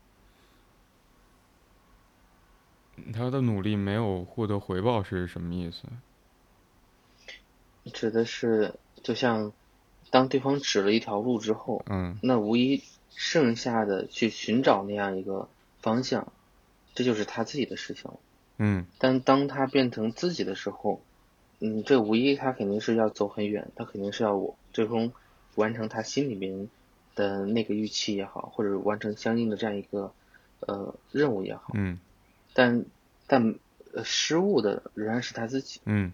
[3.14, 5.84] 他的努力没有获得回报是什么意思？
[7.94, 9.52] 指的是，就像
[10.10, 12.82] 当对方指了一条路之后，嗯那无疑
[13.14, 15.48] 剩下的去寻找那样一个
[15.80, 16.30] 方向，
[16.94, 18.18] 这就是他自己的事情了。
[18.58, 21.00] 嗯但当他变成自己的时候，
[21.60, 25.12] 嗯，这无疑他肯定是要走很远，他肯定是要我最终
[25.54, 26.68] 完成他心里面
[27.14, 30.12] 的那个预期也好，或者完成相应的这样一个
[30.60, 31.98] 呃任务也好，嗯。
[32.52, 32.84] 但
[33.26, 33.54] 但
[33.94, 35.80] 呃失误的仍然是他自己。
[35.84, 36.12] 嗯。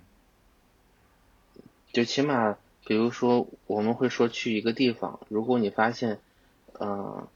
[1.92, 6.18] 就起码，比如说，我们会说去一个地方，如果你发现，
[6.74, 7.26] 呃，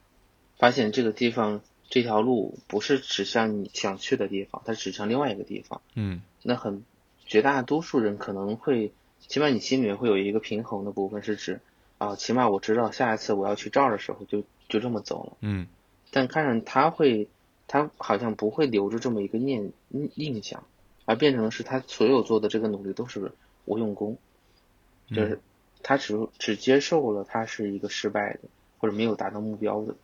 [0.59, 6.21] 发现这个地方这条路不是指向你想去的地方，它指向另外一个地方，嗯。
[6.43, 6.85] 那很
[7.25, 8.93] 绝大多数人可能会，
[9.27, 11.61] 起码你心里面会有一个平衡的部分，是指
[12.01, 15.37] 啊，起码我知道下一次我要去这儿的时候就就这么走了。
[15.41, 15.67] 嗯
[16.11, 17.29] 但看上他会，
[17.69, 20.65] 他好像不会留着这么一个念印印象，
[21.05, 23.33] 而变成是他所有做的这个努力都是
[23.67, 24.17] 无用功。
[25.09, 25.41] 就是
[25.83, 28.41] 他只只接受了他是一个失败的，
[28.79, 29.95] 或者没有达到目标的，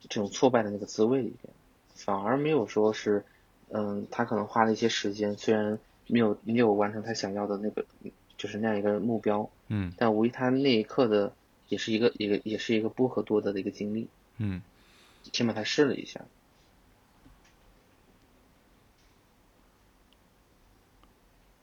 [0.00, 1.54] 这种挫败的那个滋味里边，
[1.94, 3.24] 反而没有说是，
[3.70, 7.84] 嗯，他可能花了一些时间，虽然没有没有完成他想要的那个，
[8.38, 11.34] 就是那样一个目标，嗯，但无疑他那一刻的
[11.68, 14.62] 也是一个一个也是一个不可多得的一个经历，嗯，
[15.32, 16.24] 起码他试了一下。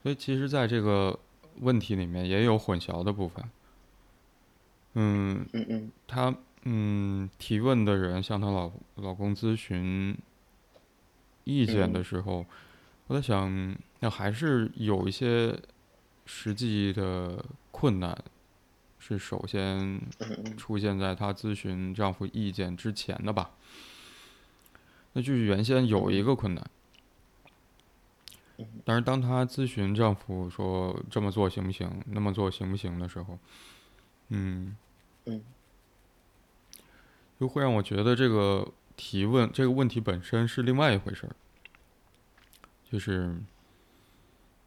[0.02, 1.18] 所以其实，在这个
[1.60, 3.44] 问题里面也有混淆的部分。
[4.94, 10.16] 嗯嗯嗯他嗯提问的人向她老老公咨询
[11.42, 12.46] 意见的时候，
[13.08, 15.58] 我在想，那还是有一些
[16.26, 18.22] 实际的困难，
[18.98, 19.98] 是首先
[20.58, 23.52] 出现在她咨询丈夫意见之前的吧？
[25.14, 26.70] 那就是原先有一个困难，
[28.58, 28.66] 嗯。
[28.84, 33.38] 但是当她咨询丈夫说这么做行不行，那么做行不行的时候，
[34.28, 34.76] 嗯，
[35.24, 35.42] 嗯。
[37.38, 41.36] 就会让我觉得这个提问这个问题本身是另外一回事儿，
[42.90, 43.36] 就是，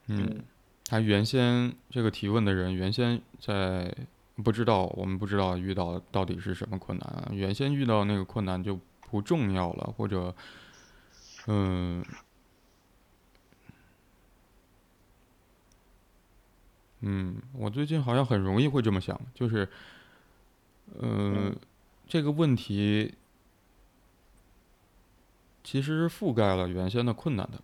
[0.05, 0.43] 嗯嗯，
[0.89, 3.95] 他原先这个提问的人原先在
[4.43, 10.35] 不知道，我们不知道遇到到底是什么困难啊，原先遇到那个困难就不重要了，或者，
[11.45, 12.03] 嗯。
[17.01, 19.69] 嗯，我最近好像很容易会这么想，就是，
[20.99, 21.55] 呃嗯，
[22.07, 23.13] 这个问题
[25.63, 27.61] 其实覆盖了原先的困难的。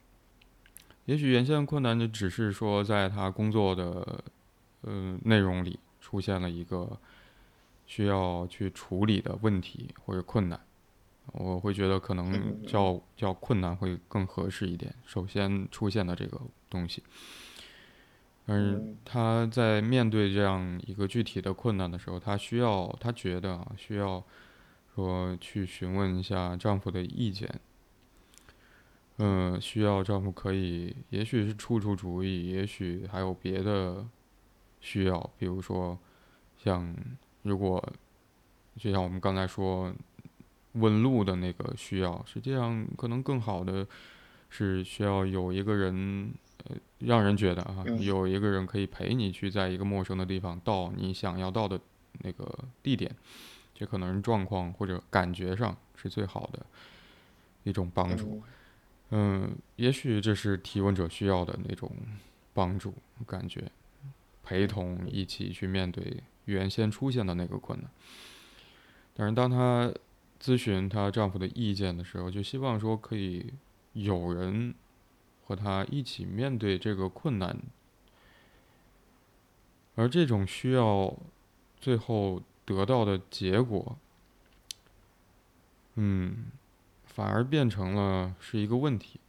[1.05, 4.23] 也许原先的困难就只是说，在他工作的
[4.81, 6.97] 呃内容里出现了一个
[7.85, 10.59] 需要去处理的问题或者困难，
[11.33, 14.93] 我会觉得可能嗯叫叫困难会更合适一点。
[15.05, 17.03] 首先出现的这个东西，
[18.47, 18.97] 嗯，嗯。
[19.05, 24.23] 他在面对这样一个具体的困难的时候，他需要，他觉得啊，需要
[24.95, 27.59] 说去询问一下丈夫的意见，
[29.17, 34.05] 嗯，需要丈夫可以，也许是出出主意，也许还有别的
[34.81, 35.97] 需要，比如说
[36.57, 36.93] 像
[37.43, 37.81] 如果
[38.77, 39.93] 就像我们刚才说
[40.73, 43.87] 问路的那个需要，实际上可能更好的
[44.49, 46.33] 是需要有一个人，
[46.65, 51.79] 呃，让人觉得啊，嗯有一个人可以陪你去在一个陌生的地方到你想要到的
[52.19, 53.09] 那个地点，
[53.73, 56.65] 这可能是状况或者感觉上是最好的
[57.63, 58.41] 一种帮助。
[58.43, 58.43] 嗯
[59.17, 61.89] 嗯，也许这是提问者需要的那种
[62.53, 62.93] 帮助
[63.25, 63.71] 感觉，
[64.43, 67.89] 陪同一起去面对原先出现的那个困难。
[69.13, 69.89] 但是当她
[70.37, 73.53] 咨询她丈夫的意见的时候，就希望说可以
[73.93, 74.75] 有人
[75.45, 77.57] 和她一起面对这个困难，
[79.95, 81.17] 而这种需要
[81.79, 83.97] 最后得到的结果，
[85.93, 86.47] 嗯，
[87.15, 89.21] 反而变成了是一个问题，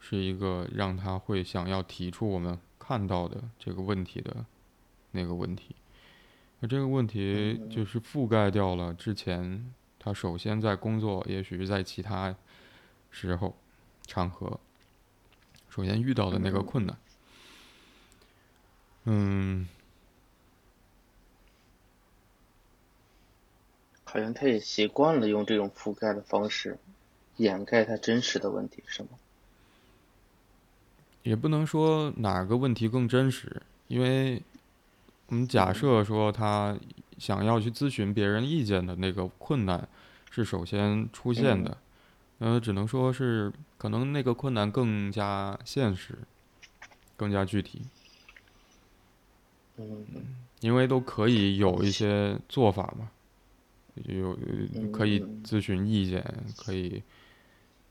[0.00, 4.46] 是一个让他会想要提出我们看到的这个问题的
[5.10, 5.76] 那个问题。
[6.60, 12.34] 那这个问题嗯就是覆盖掉了之前他首先在工作，也许是在其他
[13.10, 13.54] 时候
[14.06, 14.58] 场合
[15.68, 16.96] 首先遇到的那个困难。
[19.04, 19.68] 嗯，
[24.10, 26.78] 好像他也习惯了用这种覆盖的方式
[27.36, 29.10] 掩盖他真实的问题，是吗？
[31.22, 34.42] 也不能说哪个问题更真实，因为
[35.26, 36.74] 我们假设说他
[37.18, 39.86] 想要去咨询别人意见的那个困难
[40.30, 41.76] 是首先出现的，
[42.38, 46.18] 呃，只能说是可能那个困难更加现实，
[47.14, 47.82] 更加具体，
[49.76, 50.06] 嗯
[50.60, 53.10] 因为都可以有一些做法嘛，
[54.06, 55.42] 有呃可以嗯。
[55.44, 56.24] 咨询意见，
[56.56, 57.02] 可以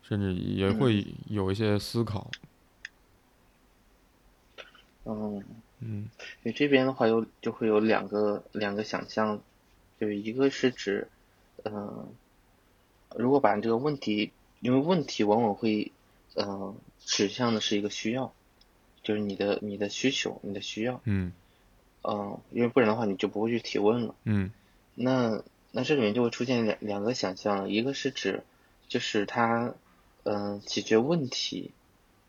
[0.01, 0.79] 甚至也嗯。
[0.79, 2.29] 会有一些思考，
[5.05, 5.43] 嗯，
[5.79, 6.09] 嗯。
[6.43, 9.41] 你这边的话有就会有两个两个想象，
[9.99, 11.07] 就是一个是指，
[11.63, 12.07] 嗯、
[13.15, 15.91] 如果把这个问题，因为问题往往会，
[16.35, 18.33] 呃，指向的是一个需要，
[19.03, 21.31] 就是你的你的需求，你的需要，嗯。
[22.03, 24.15] 嗯、因为不然的话你就不会去提问了。
[24.23, 24.49] 嗯。
[24.95, 28.43] 那那这里面就会出现两两个想象，一个是指
[28.87, 29.73] 就是他
[30.23, 31.71] 嗯、呃解决问题，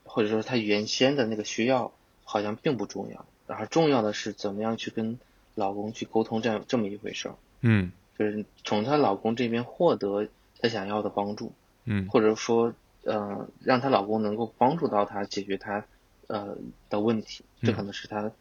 [0.05, 1.93] 或者说他原先的那个需要
[2.25, 5.19] 好像并不重要，然后重要的是怎么样去跟
[5.55, 10.29] 老公去沟通这样这么一回事儿，嗯就是从她老公这边获得
[10.61, 11.53] 她想要的帮助，
[11.85, 12.75] 嗯或者说
[13.05, 15.85] 呃让她老公能够帮助到她解决她
[16.27, 16.59] 呃
[16.91, 18.33] 的问题，这可能是她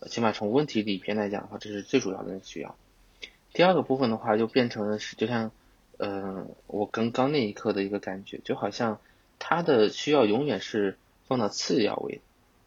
[0.00, 2.74] 呃起码从问题里边来讲的话，这是最主要的那个需要。
[3.56, 5.50] 第二个部分的话，就变成了是就像
[5.96, 9.00] 呃，我刚刚那一刻的一个感觉，就好像
[9.38, 12.20] 他的需要永远是放到次要位，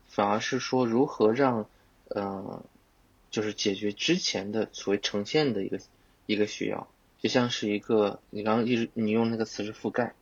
[0.08, 1.68] 反而是说如何让
[2.08, 2.64] 呃，
[3.30, 5.80] 就是解决之前的所谓呈现的一个
[6.26, 6.88] 一个需要，
[7.22, 10.16] 就像是一个你刚刚一直你用那个词是覆盖，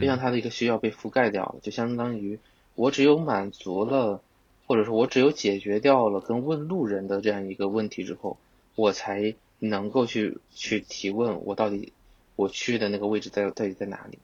[0.00, 2.38] 就像他的一个需要被覆盖掉了，就相当于
[2.76, 4.22] 我只有满足了，
[4.68, 8.38] 或者说我只有解决掉了跟问路人的这样一个问题之后，
[8.76, 11.92] 我才能够去去提问我到底。
[12.36, 14.20] 我去的那个位置在到底在哪里？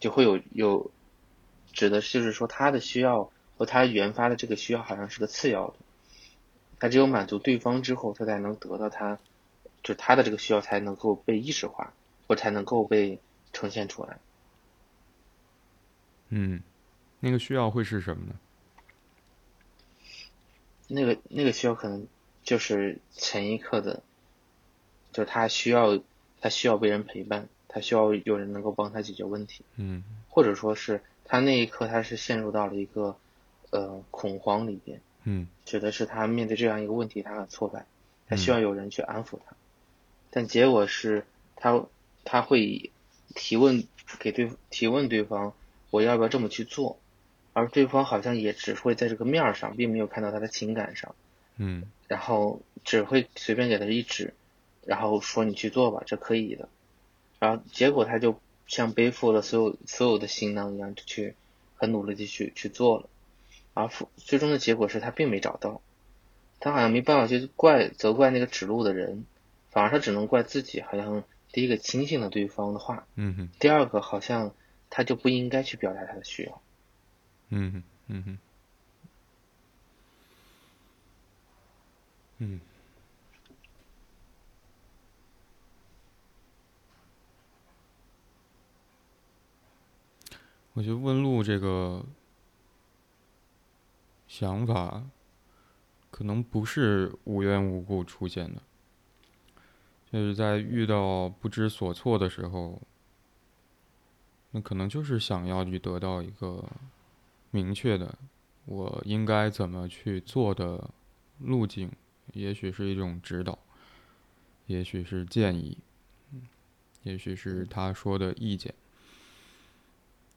[0.00, 0.90] 就会有有，
[1.72, 5.76] 指的就是说他的需要和他原发的这个需要好像是个次要的，
[6.78, 9.18] 他只有满足对方之后，他才能得到他，
[9.82, 11.94] 就他的这个需要才能够被意识化，
[12.26, 13.18] 或才能够被
[13.54, 14.18] 呈现出来。
[16.28, 16.62] 嗯，
[17.20, 18.34] 那个需要会是什么呢？
[20.86, 22.06] 那个那个需要可能
[22.48, 24.02] 就是前一刻的，
[25.12, 26.00] 就是他需要。
[26.40, 33.16] 他需要被人陪伴，他需要有人能够帮他解决问题，嗯，或者说是他那一刻他是陷入到了一个
[33.70, 37.86] 呃恐慌里边，嗯，指的是他面对这样一个问题他很挫败，
[38.28, 39.56] 他需要有人去安抚他，
[40.30, 41.86] 但结果是他
[42.22, 42.92] 他会
[43.34, 43.82] 提问
[44.20, 45.54] 给对提问对方
[45.90, 47.00] 我要不要这么去做，
[47.52, 51.16] 而对方好像也只会在这个面上，并没有看到他的情感上，
[51.58, 54.34] 嗯，然后只会随便给他一指。
[54.86, 56.70] 然后说你去做吧，这可以的。
[57.38, 61.34] 然后结果他就像背负了所有所有的行囊一样，就去
[61.76, 63.08] 很努力的去去做了。
[63.74, 65.82] 而最终的结果是他并没找到，
[66.58, 69.26] 他好像没办法去怪责怪那个指路的人，
[69.70, 70.80] 反而他只能怪自己。
[70.80, 73.50] 好像第一个轻信了对方的话，嗯哼。
[73.58, 74.54] 第二个好像
[74.88, 76.62] 他就不应该去表达他的需要，
[77.50, 78.38] 嗯哼，嗯哼，
[82.38, 82.60] 嗯。
[90.74, 92.04] 我觉得问路这个
[94.28, 95.02] 想法，
[96.08, 98.62] 可能不是无缘无故出现的，
[100.12, 102.80] 就是在遇到不知所措的时候，
[104.52, 106.64] 那可能就是想要去得到一个
[107.50, 108.16] 明确的
[108.66, 110.88] 我应该怎么去做的
[111.38, 111.90] 路径，
[112.32, 113.58] 也许是一种指导，
[114.66, 115.78] 也许是建议，
[117.02, 118.74] 也许是他说的意见。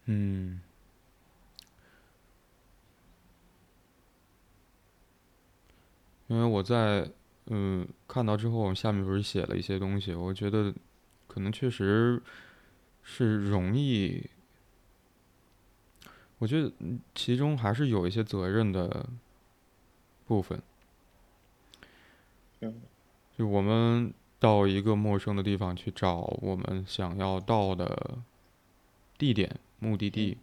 [0.06, 0.62] 嗯，
[6.28, 7.12] 因为我在
[7.48, 10.74] 嗯看到之后，下面不是写了一些东西，我觉得
[11.28, 12.22] 可能确实
[13.04, 14.30] 是容易，
[16.40, 16.72] 我觉得
[17.14, 19.08] 其中还是有一些责任的
[20.26, 20.62] 部分。
[22.62, 22.82] 嗯，
[23.38, 28.18] 就我们到一个陌生的地方去找我们想要到的
[29.18, 29.60] 地点。
[29.84, 30.38] 目的地，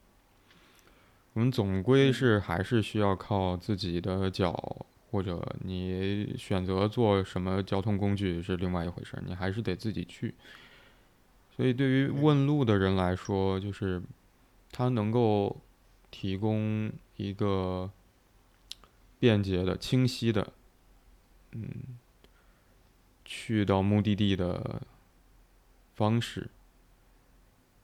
[1.33, 10.35] 我们总归是还是需要靠自己的脚，或者你选择坐什么交通工具是另外一回事儿，你还是得自己去。
[11.57, 14.03] 所以，对于问路的人来说，就是
[14.73, 15.57] 他能够
[16.11, 17.89] 提供一个
[19.21, 20.53] 便捷的、清晰的，
[21.53, 21.69] 嗯，
[23.31, 24.81] 去到目的地的
[25.95, 26.49] 方式。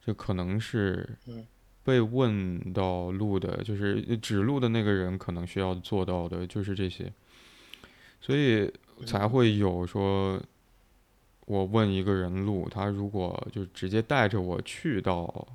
[0.02, 1.16] 这可能是
[1.82, 7.12] 被问到路的，就是指路的那个人可能需要做到的，就是这些，
[8.22, 8.72] 所以
[9.04, 10.42] 才会有说，
[11.44, 15.46] 我问一个人路，他如果就直接带着我去到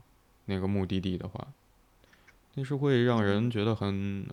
[0.45, 1.47] 那个目的地的话，
[2.53, 4.25] 那是会让人觉得很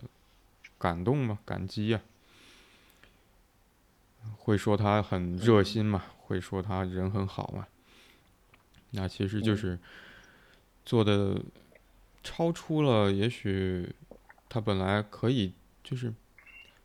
[0.77, 2.01] 感动嘛，感激呀，
[4.47, 7.67] 会说他很热心嘛，会说他人很好嘛，
[8.89, 9.77] 那其实就是。
[10.89, 11.37] 做的
[12.23, 13.93] 超出了，也许
[14.47, 15.51] 他本来可以，
[15.83, 16.13] 就是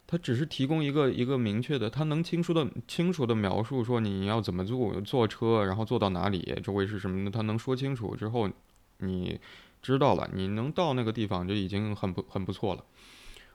[0.09, 8.51] 他只是提供一个一个明确的，他能清楚的清楚的描述说你要怎么坐坐车，然后坐到哪里，周围是什么的，他能说清楚之后，
[8.99, 9.39] 你
[9.81, 12.85] 知道了，你能到那个地方就已经很不很不错了，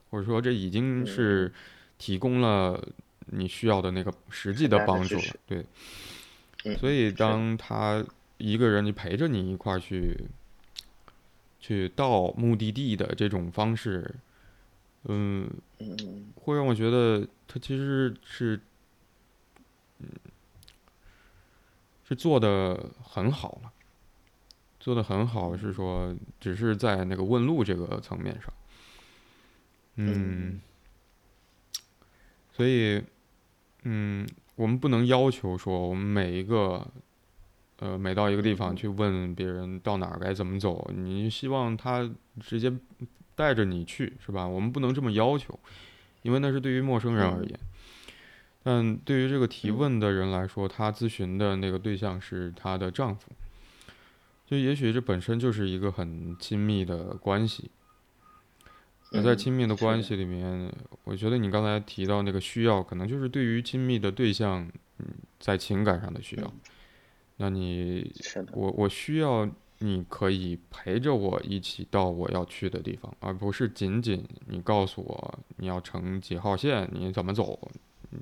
[0.09, 1.53] 或者说这已经是
[1.97, 2.81] 提供了
[3.27, 5.65] 你需要的那个实际的帮助了，对，
[6.77, 8.05] 所以当他。
[8.39, 10.15] 一个人你陪着你一块儿去，
[11.59, 14.13] 去到目的地的这种方式，
[15.05, 15.49] 嗯，
[16.35, 18.59] 会让我觉得他其实是，
[19.97, 20.07] 嗯，
[22.07, 23.71] 是做的很好了，
[24.79, 28.53] 做的很好，是说只是在那个问路这个层面上，
[29.95, 30.61] 嗯，
[32.55, 33.03] 所以，
[33.89, 36.85] 嗯，我们不能要求说我们每一个。
[37.79, 42.09] 呃，每到一个地方去问别人到哪儿该怎么走，你希望他
[42.39, 42.73] 直接
[43.35, 44.47] 带着你去，是吧？
[44.47, 45.59] 我们不能这么要求，
[46.23, 47.59] 因为那是对于陌生人而言。
[48.63, 53.31] 但对于这个提问的人来说，他咨询的那个对象是她的丈夫，
[54.47, 57.69] 就也许这本身就是一个很亲密的关系。
[59.11, 60.71] 那在亲密的关系里面，
[61.03, 65.05] 我觉得你刚才提到那个需要，可能就是对于亲密的对象，嗯，
[65.39, 66.53] 在情感上的需要。
[67.37, 68.11] 那你，
[68.53, 69.49] 我我需要
[69.79, 77.71] 你可以陪着我一起到我要去的地方，而不是仅仅你告诉我你要乘几号线，你怎么走。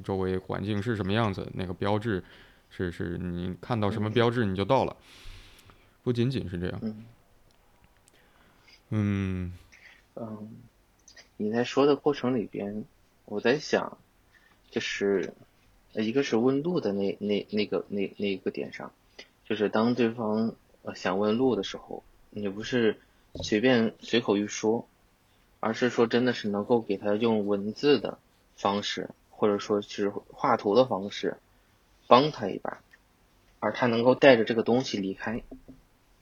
[0.04, 1.50] 周围环境是什么样子？
[1.54, 2.24] 那个标志
[2.70, 4.96] 是是你看到什么标志你就到了，
[6.04, 6.80] 不仅仅是这样。
[6.82, 7.06] 嗯
[8.90, 9.54] 嗯，
[11.38, 12.86] 你在说的过程里边，
[13.26, 13.98] 我在想，
[14.72, 15.34] 就是
[15.94, 18.92] 一个是问路的那那那个那那一个点上，
[19.46, 22.98] 就是当对方呃想问路的时候，你不是
[23.36, 24.88] 随便随口一说，
[25.60, 28.18] 而是说真的是能够给他用文字的
[28.56, 29.10] 方式。
[29.38, 31.36] 或者说是画图的方式
[32.08, 32.80] 帮他一把，
[33.60, 35.44] 而他能够带着这个东西离开，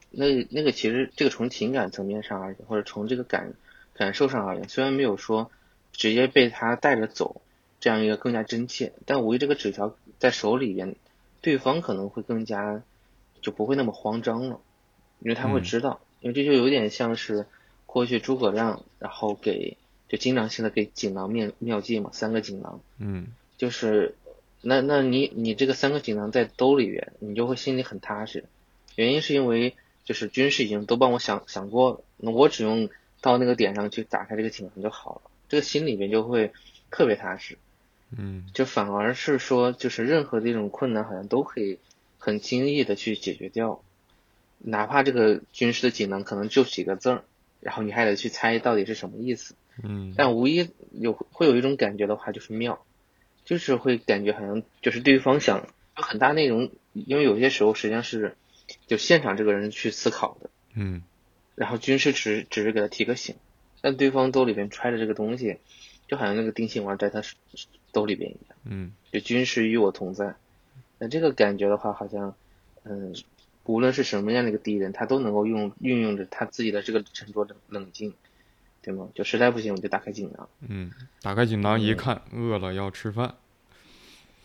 [0.10, 3.54] 那那个其实这个从情感层面上而言，或者从这个感
[3.94, 5.52] 感受上而言，虽然没有说
[5.92, 7.42] 直接被他带着走
[7.80, 10.96] 这样一个更加真切，但无疑这个纸条在手里边，
[11.42, 12.82] 对方可能会更加
[13.42, 14.60] 就不会那么慌张了，
[15.20, 17.46] 因为他会知道，因为这就有点像是
[17.86, 19.78] 过去诸葛亮然后给。
[20.10, 24.14] 就经常性的给锦囊妙妙计嘛，三个锦囊，嗯，就是
[24.62, 28.44] 那那你你这个三个锦囊在兜里边，你就会心里很踏实。
[28.94, 29.76] 原因是因为
[30.06, 32.92] 就是军事已经都帮我想想过了，那我只用
[33.24, 36.52] 到那个点上去打开这个锦囊就好了，这个心里面就会
[36.92, 37.58] 特别踏实。
[38.16, 41.80] 嗯，就反而是说，就是任何的一种困难好像都可以
[42.20, 43.82] 很轻易的去解决掉，
[44.60, 47.24] 哪怕这个军师的锦囊可能就几个字儿，
[47.62, 49.56] 然后你还得去猜到底是什么意思。
[49.82, 52.86] 嗯，但无疑有会有一种感觉的话，就是妙，
[53.46, 55.66] 就是会感觉好像就是对方想
[55.98, 58.36] 有很大内容，因为有些时候实际上是
[58.86, 61.02] 就现场这个人去思考的，嗯，
[61.56, 63.36] 然后军师只只是给他提个醒，
[63.82, 65.58] 但对方兜里边揣着这个东西，
[66.08, 67.22] 就好像那个定心丸在他
[67.92, 70.36] 兜里边一样，嗯，就军师与我同在，
[71.00, 72.36] 那这个感觉的话，好像
[72.84, 73.16] 嗯，
[73.66, 78.14] 无论是什么样的一个敌人，他都能够用运用着他自己的这个沉着冷冷静。
[78.86, 79.08] 对吗？
[79.16, 80.50] 就实在不行，我就打开锦囊。
[80.68, 80.92] 嗯，
[81.22, 83.36] 打开锦囊一看，饿了要吃饭。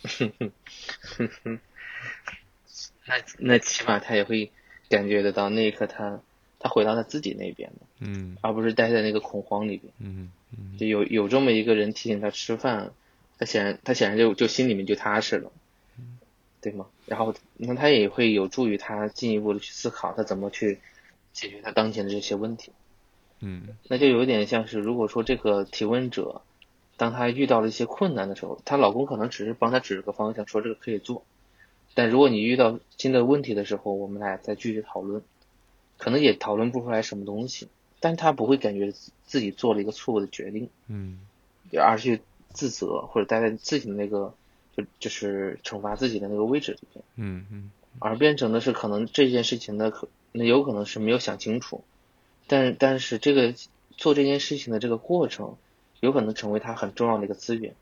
[0.04, 0.52] 哼哼
[1.02, 1.60] 哼哼，
[3.04, 4.52] 那那起码他也会
[4.88, 6.20] 感觉得到那一刻他
[6.58, 7.86] 他回到他自己那边了。
[8.00, 9.92] 嗯，而不是待在那个恐慌里边。
[9.98, 12.92] 嗯嗯，就有有这么一个人提醒他吃饭，
[13.38, 15.52] 他显然他显然就就心里面就踏实了。
[16.60, 16.86] 对吗？
[17.06, 20.80] 然后那他也会有助于他进一步的去思考，他怎么去
[21.32, 22.72] 解决他当前的这些问题。
[23.38, 26.42] 嗯，那就有点像是，如果说这个提问者，
[26.96, 31.22] 当他遇到了一些困难的时候，她老公可能只是帮她指个方向，说这个可以做。
[31.94, 35.22] 但如果你遇到新的问题的时候，我们俩再继续讨论，
[35.98, 37.68] 可能也讨论不出来什么东西，
[38.00, 38.92] 但他不会感觉
[39.26, 41.20] 自己做了一个错误的决定，嗯，
[41.76, 42.22] 而去
[42.54, 44.32] 自责或者待在自己的那个
[44.76, 51.84] 就就是惩罚自己的那个位置里面，嗯嗯，而变成的是可能这件事情的可那有可能是没有想清楚。
[52.46, 53.54] 但但是这个
[53.96, 55.56] 做这件事情的这个过程，
[56.00, 57.74] 有可能成为他很重要的一个资源，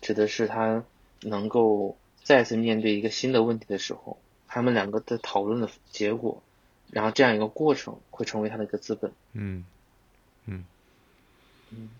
[0.00, 0.82] 指的是他
[1.20, 6.42] 能够再次面对一个新的问题的时候，他们两个的讨论的结果，
[6.90, 9.12] 然后这样一个过程会成为他的一个资本。
[9.32, 9.64] 嗯
[10.46, 10.64] 嗯
[11.70, 11.90] 嗯。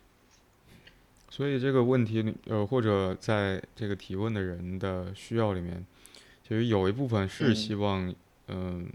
[1.29, 5.85] 所以这个问题呃，或者在这个提问的人的需要里面，
[6.43, 8.15] 其实有一部分是希望
[8.49, 8.89] 嗯，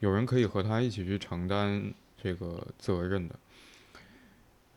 [0.00, 1.92] 有人可以和他一起去承担。
[2.20, 3.34] 这个责任的，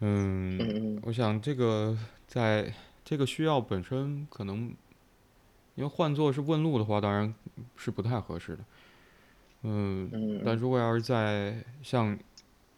[0.02, 2.72] 嗯，我想这个在
[3.04, 4.72] 这个需要本身可能，
[5.74, 7.34] 因为换做是问路的话，当然
[7.76, 8.60] 是不太合适的，
[9.64, 12.18] 嗯，但如果要是在像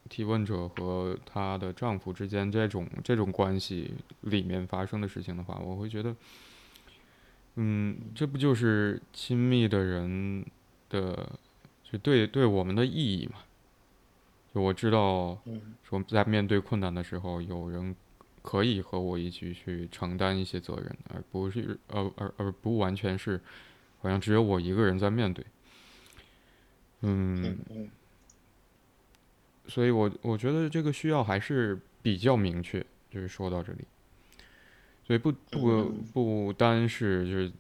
[0.10, 6.16] 提问者和她的丈夫之间这种这种关系里面发生的事情的话，我会觉得，
[7.56, 10.46] 嗯，这不就是亲密的人
[10.90, 11.30] 的
[11.84, 13.40] 就对对我们的意义嘛？
[14.54, 15.40] 就我知道，
[15.84, 17.96] 说在面对困难的时候，有人
[18.42, 23.40] 可以和我一起去承担一些责任，而不是而而而不完全是
[24.02, 25.46] 好像只有我一个人在面对。
[27.06, 27.58] 嗯，
[29.68, 33.86] 所以我我觉得这个需要还是比较明确，就是说到这里，
[35.06, 37.52] 所以不不不单是就是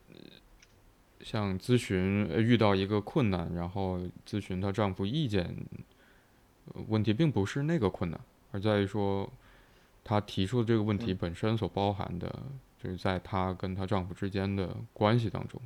[1.20, 5.54] 像咨询遇到一个困难，然后咨询她丈夫意见，
[6.88, 8.20] 问题并不是那个困难，
[8.52, 9.30] 而在于说
[10.06, 12.44] 她提出的这个问题本身所包含的，
[12.82, 15.62] 就是在她跟她丈夫之间的关系当中，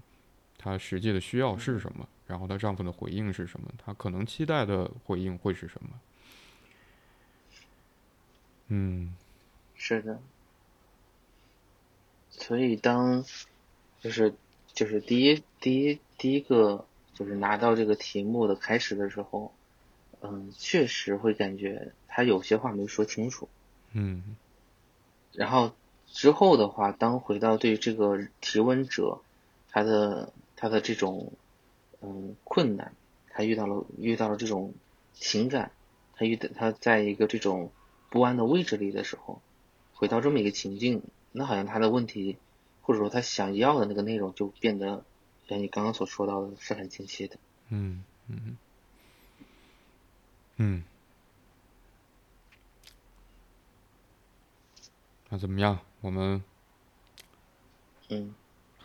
[0.67, 5.89] 她实际的需要是什么，然后她丈夫的回应是什么，她可能期待的回应会是什么？
[8.67, 9.15] 嗯，
[9.75, 10.19] 是的。
[12.29, 13.23] 所以当
[14.01, 14.35] 就是
[14.73, 19.53] 就是第一第一第一个就是拿到这个题目的开始的时候，
[20.21, 23.47] 嗯，确实会感觉他有些话没说清楚。
[23.93, 24.35] 嗯。
[25.31, 25.73] 然后
[26.07, 29.21] 之后的话，当回到对这个提问者
[29.71, 31.31] 他的他的这种
[32.01, 32.93] 嗯困难，
[33.29, 34.73] 他遇到了遇到了这种
[35.13, 35.71] 情感，
[36.15, 37.71] 他遇到他在一个这种
[38.09, 39.41] 不安的位置里的时候，
[39.93, 41.01] 回到这么一个情境。
[41.31, 42.37] 那好像他的问题，
[42.81, 45.05] 或者说他想要的那个内容，就变得
[45.47, 47.37] 像你刚刚所说到的是很清晰的。
[47.69, 48.57] 嗯嗯
[50.57, 50.83] 嗯。
[55.29, 55.79] 那怎么样？
[56.01, 56.41] 我们
[58.09, 58.33] 嗯，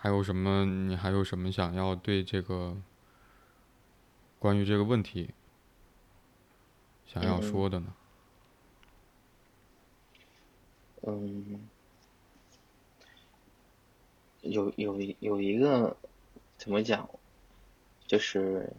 [0.03, 0.65] 还有什么？
[0.65, 2.77] 你还有什么想要对这个
[4.41, 5.31] 关于这个问题
[7.07, 7.95] 想要说的呢？
[11.03, 11.69] 嗯。
[14.41, 15.97] 有有有一个
[16.59, 17.09] 怎么讲，
[18.09, 18.73] 就是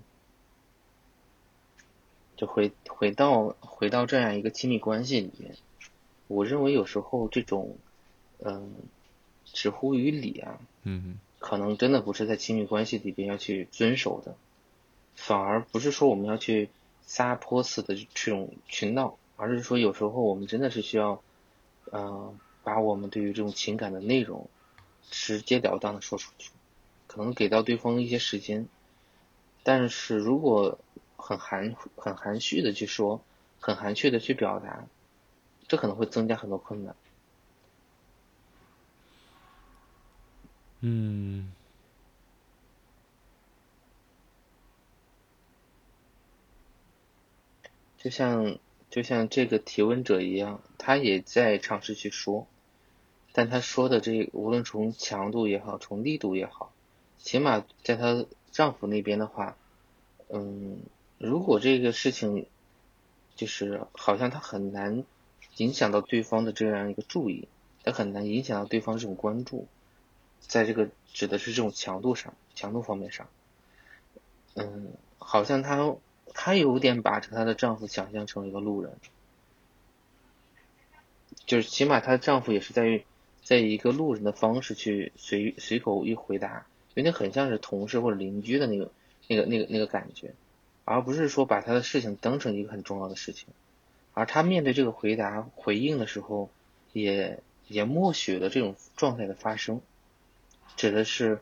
[2.35, 5.55] 就回回到回到这样一个亲密关系里面，
[6.27, 7.77] 我认为有时候这种
[8.39, 8.73] 嗯
[9.45, 14.35] 直呼于理啊，嗯，可能真的不是在亲密关系里边要去遵守的，
[15.15, 16.69] 反而不是说我们要去
[17.01, 21.21] 撒泼似的这种去闹，而是说有时候我们真的是需要
[21.91, 24.49] 嗯把我们对于这种情感的内容。
[25.11, 26.49] 直截了当的说出去，
[27.07, 28.67] 可能给到对方一些时间，
[29.61, 30.79] 但是如果
[31.17, 33.21] 很含很含蓄的去说，
[33.59, 34.87] 很含蓄的去表达，
[35.67, 36.95] 这可能会增加很多困难。
[40.85, 41.49] 嗯，
[47.97, 48.57] 就像
[48.89, 52.47] 就像这个提问者一样，他也在尝试去说。
[53.31, 56.73] 但她说的这无论从强度也好，从力度也好，
[57.17, 59.55] 起码在她丈夫那边的话，
[60.27, 60.79] 嗯，
[61.17, 62.45] 如果这个事情
[63.37, 65.05] 就是好像他很难
[65.55, 67.47] 影响到对方的这样一个注意，
[67.85, 69.67] 他很难影响到对方这种关注，
[70.47, 73.27] 在这个指的是这种强度上，强度方面上，
[74.55, 75.95] 嗯，好像她
[76.33, 78.93] 她有点把她的丈夫想象成一个路人，
[81.45, 83.03] 就是起码她的丈夫也是在于。
[83.45, 88.89] 在一个路人的方式去随随口一回答，有点很像是同事或者邻居的那个
[89.27, 90.33] 那个那个那个感觉，
[90.85, 93.49] 而不是说把他的事情当成一个很重要的事情。
[94.13, 96.49] 而她面对这个回答回应的时候，
[96.93, 99.81] 也也默许了这种状态的发生，
[100.75, 101.39] 指的是，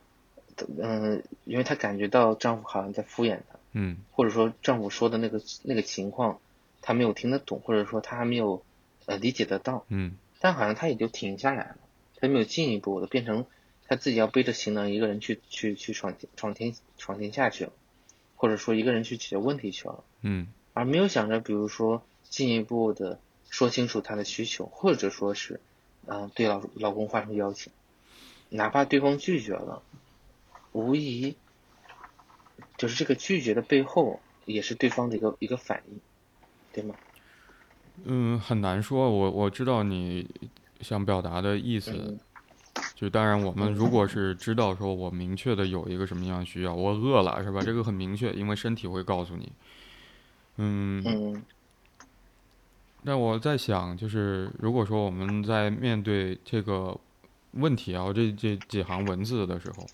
[0.82, 6.40] 嗯，因为她感觉到丈夫好像在敷衍她，嗯，或者说丈夫说的那个那个情况，
[6.82, 8.64] 她没有听得懂，或者说她还没有
[9.06, 11.76] 呃理解得到，嗯，但好像她也就停下来了。
[12.20, 13.46] 她没有进一步的变成
[13.88, 17.72] 她自己要背着行囊一个人去去去闯闯天闯天下去了，
[18.36, 23.20] 或者说一个人去解决问题去了，嗯，而没有想着比如说进一步的
[23.50, 25.60] 说清楚她的需求，或者说是
[26.06, 27.74] 嗯对老老公发出邀请，
[28.52, 29.82] 哪怕对方拒绝了，
[30.74, 31.36] 无疑
[32.78, 36.00] 就是这个拒绝的背后也是对方的一个一个反应，
[36.72, 36.94] 对吗？
[38.04, 40.30] 嗯，很难说，我我知道你。
[40.82, 42.18] 想表达的意思，
[42.96, 47.62] 就当然我们如果是知道说我明确的有一个什么样的需要，我饿了是吧？
[47.62, 49.52] 这个很明确，因为身体会告诉你。
[50.56, 51.44] 嗯。
[53.04, 57.00] 那我在想，就是如果说我们在面对这个
[57.52, 59.86] 问题啊，这这几行文字的时候，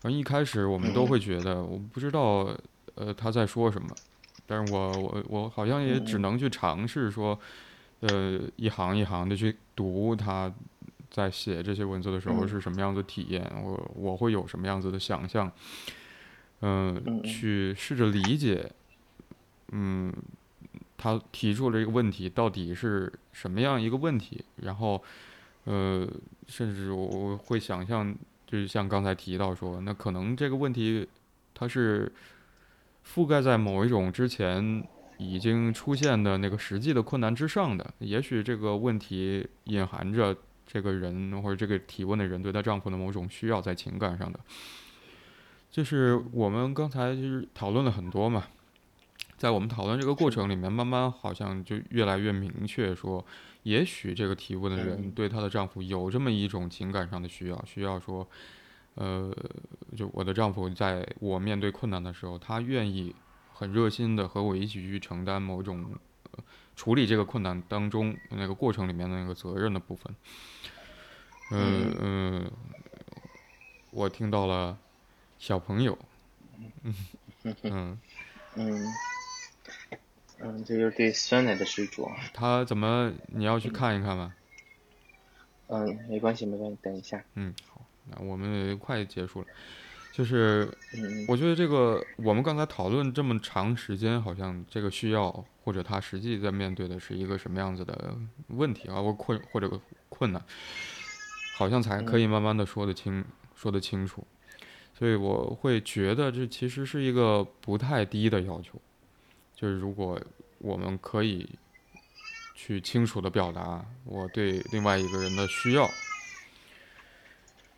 [0.00, 2.54] 反正一开始我们都会觉得我不知道
[2.94, 3.88] 呃他在说什么，
[4.46, 7.38] 但是我我我好像也只能去尝试说。
[8.02, 10.50] 呃，一行一行的去读他
[11.10, 15.52] 在写这些文字的时候是什么样子体验，我我会有什么样子的想象，
[16.62, 18.72] 嗯，去试着理解，
[19.72, 20.10] 嗯，
[20.96, 25.04] 他提出了一个问题到底是什么样一个问题，然后，
[25.64, 26.08] 呃，
[26.46, 28.14] 甚至我会想象，
[28.46, 31.08] 就是像刚才提到说，那可能这个问题
[31.54, 32.12] 它是
[33.06, 34.82] 覆盖在某一种之前。
[35.22, 40.34] 已经出现的那个实际的困难之上的，也许这个问题隐含着
[40.66, 44.40] 这个人或者这个提问的人对她丈夫的某种需要在情感上的。
[45.70, 48.44] 就是我们刚才就是讨论了很多嘛，
[49.36, 53.22] 在我们讨论这个过程里面，慢慢好像就越来越明确说，
[53.62, 58.28] 也许这个提问的人对她的丈夫有这么一种情感上的需要，需要说，
[58.94, 59.34] 呃，
[59.96, 63.14] 就我的丈夫在我面对困难的时候，他愿意
[63.52, 65.92] 很热心的和我一起去承担某种
[66.74, 70.14] 处理这个困难当中那个过程里面的那个责任的部分。
[71.52, 72.50] 嗯嗯，
[73.90, 74.78] 我听到了。
[75.40, 75.98] 小朋友，
[76.84, 76.94] 嗯
[77.62, 77.98] 嗯
[78.56, 78.84] 嗯
[80.42, 82.10] 嗯，这就是对酸奶的执着。
[82.32, 83.12] 他怎么？
[83.28, 84.34] 你要去看一看吗？
[85.68, 87.22] 嗯，没关系，没关系，等一下。
[87.34, 89.46] 嗯，好，那我们快结束了。
[90.12, 95.30] 就是，嗯，我觉得这个我们刚才讨论这么长时间，好像这个需要
[95.62, 98.16] 或者他实际在面对的是一个什么样子的
[98.48, 100.42] 问题啊，或困或者困难，
[101.54, 103.24] 好像才可以慢慢的说得清，
[103.54, 104.26] 说得清楚。
[104.98, 108.78] 所以我会觉得这其实是一个不太低的要求，
[109.60, 110.18] 就是如果
[110.58, 111.48] 我们可以
[112.54, 115.90] 去清楚的表达我对另外一个人的需要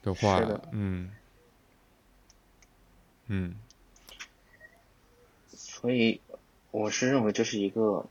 [0.03, 1.11] 的话，嗯，
[3.27, 3.57] 嗯，
[5.49, 6.21] 所以
[6.71, 8.07] 我是认为这是一个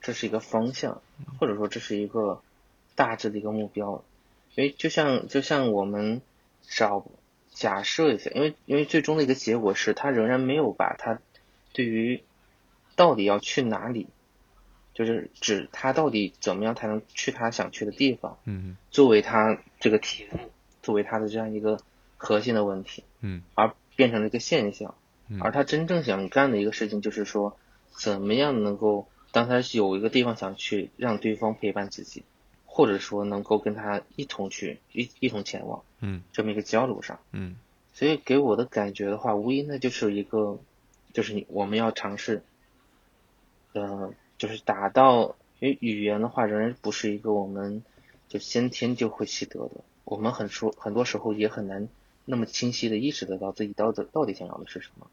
[0.00, 1.02] 这是一个方向，
[1.40, 2.40] 或者说这是一个
[2.94, 4.04] 大致的一个目标，
[4.50, 6.20] 所以就像就像我们
[6.62, 7.04] 找。
[7.56, 11.18] 假设一下，因为因为最终的一个结果是他仍然没有把他
[11.72, 12.22] 对于
[12.96, 14.08] 到底要去哪里，
[14.92, 20.50] 就是指他到底怎么样才能去他想去的地方，嗯，作为他这个题目，
[20.82, 21.78] 作为他的这样一个
[22.16, 24.96] 核心的问题，嗯，而变成了一个现象，
[25.28, 27.56] 嗯，而他真正想干的一个事情就是说，
[27.90, 32.24] 怎么样能够当他有一个地方想去，让对方陪伴自己。
[32.68, 37.56] 或者说能够跟他一同去一一同前往，嗯，这么一个交流上，嗯，
[37.94, 40.58] 所以给我的感觉的话，无疑那就是一个，
[41.14, 42.42] 就是你我们要尝试，
[43.80, 47.82] 呃，就是达到，因为语言的话仍然不是一个我们
[48.28, 51.88] 就先天就会习得的，我们很说很多时候也很难
[52.24, 55.06] 那么清晰的意识得到自己到底到底想要的是什么，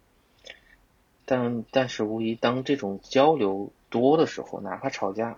[1.26, 5.38] 但但是无疑当这种交流多的时候，哪怕吵架。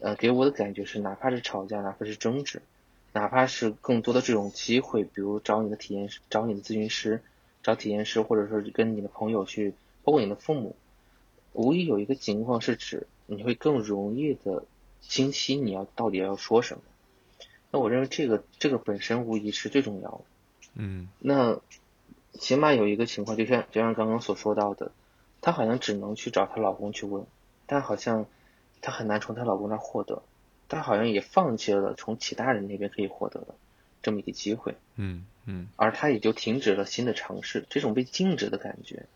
[0.00, 2.62] 呃，给我的感觉是，哪怕是吵架，哪怕是争执，
[3.12, 7.20] 哪怕是更多的这种机会，比如找你的体验师、找你的咨询师、
[7.64, 9.74] 找体验师，或者说跟你的朋友去，
[10.04, 10.76] 包括你的父母，
[11.58, 14.64] 无疑有一个情况是指你会更容易的
[15.00, 16.82] 清晰你要到底要说什么。
[17.70, 20.20] 那我认为这个这个本身无疑是最重要的。
[20.74, 21.08] 嗯。
[21.18, 21.60] 那
[22.32, 24.92] 起码有一个情况，就像就像刚刚所说到的，
[25.40, 27.26] 她好像只能去找她老公去问，
[27.66, 28.26] 但好像。
[28.80, 30.22] 她很难从她老公那获得，
[30.68, 33.56] 她好像也放弃了从其他人那边可以获得的
[34.02, 34.76] 这么一个机会。
[34.94, 35.66] 嗯嗯。
[35.74, 39.06] 而她也就停止了新的尝试，这种被禁止的感觉，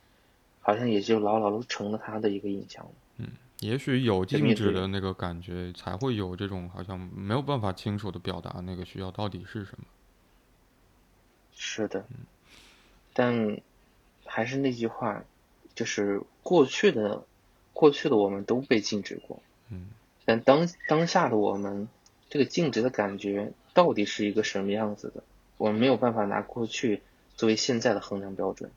[0.62, 2.90] 好像也就牢牢的成了他的一个印象了。
[3.18, 3.28] 嗯，
[3.60, 9.84] 也许有静止的那个感觉，才会有这种好像没有办法清楚的表达那个需要到底是什么。
[11.54, 12.06] 是的。
[13.12, 13.60] 但
[14.24, 15.22] 还是那句话，
[15.74, 17.24] 就是过去的
[17.72, 19.42] 过去的我们都被禁止过。
[19.68, 19.88] 嗯，
[20.24, 21.88] 但当当下的我们，
[22.30, 25.22] 这个静止的感觉到底是一个什么样子的？
[25.58, 27.02] 我们没有办法拿过去
[27.36, 28.70] 作为现在的衡量标准。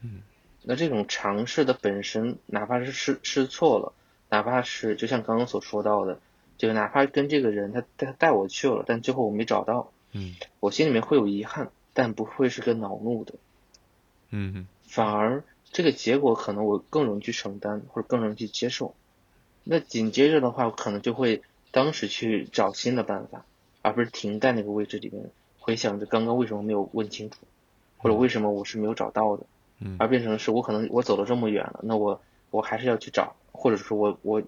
[0.00, 0.22] 嗯，
[0.70, 3.94] 那这种尝试的本身，哪怕是试试错了，
[4.28, 6.20] 哪怕是就像刚刚所说到的，
[6.58, 13.36] 就哪怕跟这个人他他带我去了，但最后我没找到，嗯，我心里面会有遗憾，但不会是个恼怒的。
[14.28, 15.42] 嗯，反而
[15.72, 18.94] 这个结果可能我更容易去承担，或者更容易去接受。
[19.64, 21.40] 那紧接着的话，可能就会
[21.70, 23.46] 当时去找新的办法，
[23.80, 27.38] 而不是停在那个位置里面，回想着刚刚为什么没有问清楚，
[27.96, 29.46] 或者为什么我是没有找到的，
[29.98, 32.20] 而变成是我可能我走了这么远了，那我
[32.50, 34.42] 我还是要去找，或者说我我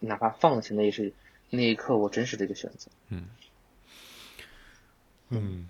[0.00, 1.12] 哪怕放弃，那也是
[1.50, 2.90] 那一刻我真实的一个选择。
[3.08, 3.28] 嗯
[5.30, 5.68] 嗯，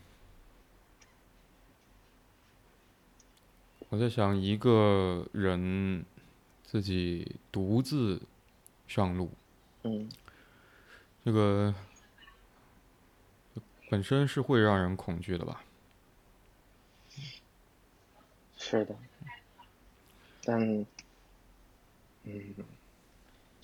[3.88, 6.04] 我在想一个人
[6.62, 8.20] 自己独自。
[8.86, 9.30] 上路，
[9.82, 10.10] 嗯，
[11.24, 11.74] 这个
[13.88, 15.64] 本身是会让人恐惧的吧？
[18.64, 18.96] 是的，
[20.44, 20.86] 但，
[22.22, 22.40] 嗯，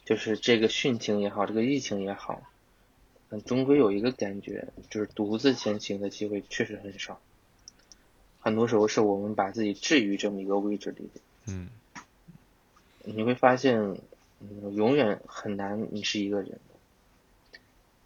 [0.05, 2.43] 就是这个汛情也好，这个疫情也好，
[3.31, 7.21] 嗯，终归有一个感觉，就是独自前行的机会确实很少。
[8.41, 11.09] 很多时候是我们把自己置于这么一个位置里
[11.47, 11.71] 嗯，
[13.05, 13.97] 你会发现。
[14.73, 16.59] 永远很难，你是一个人。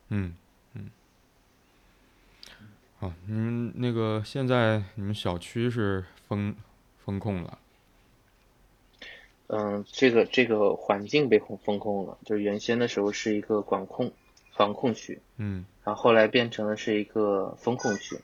[0.09, 0.35] 嗯
[0.73, 0.91] 嗯。
[2.99, 6.53] 好，你们那个现在你们小区是封
[7.05, 7.59] 封控了？
[9.47, 14.13] 嗯，这个这个环境被封封控了，就是原先的时候是一个管控
[14.53, 15.67] 防控区，嗯。
[15.85, 18.19] 然后后来变成了是一个风控区，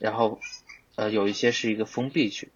[0.00, 0.40] 然后
[0.96, 2.48] 呃有一些是一个封闭区，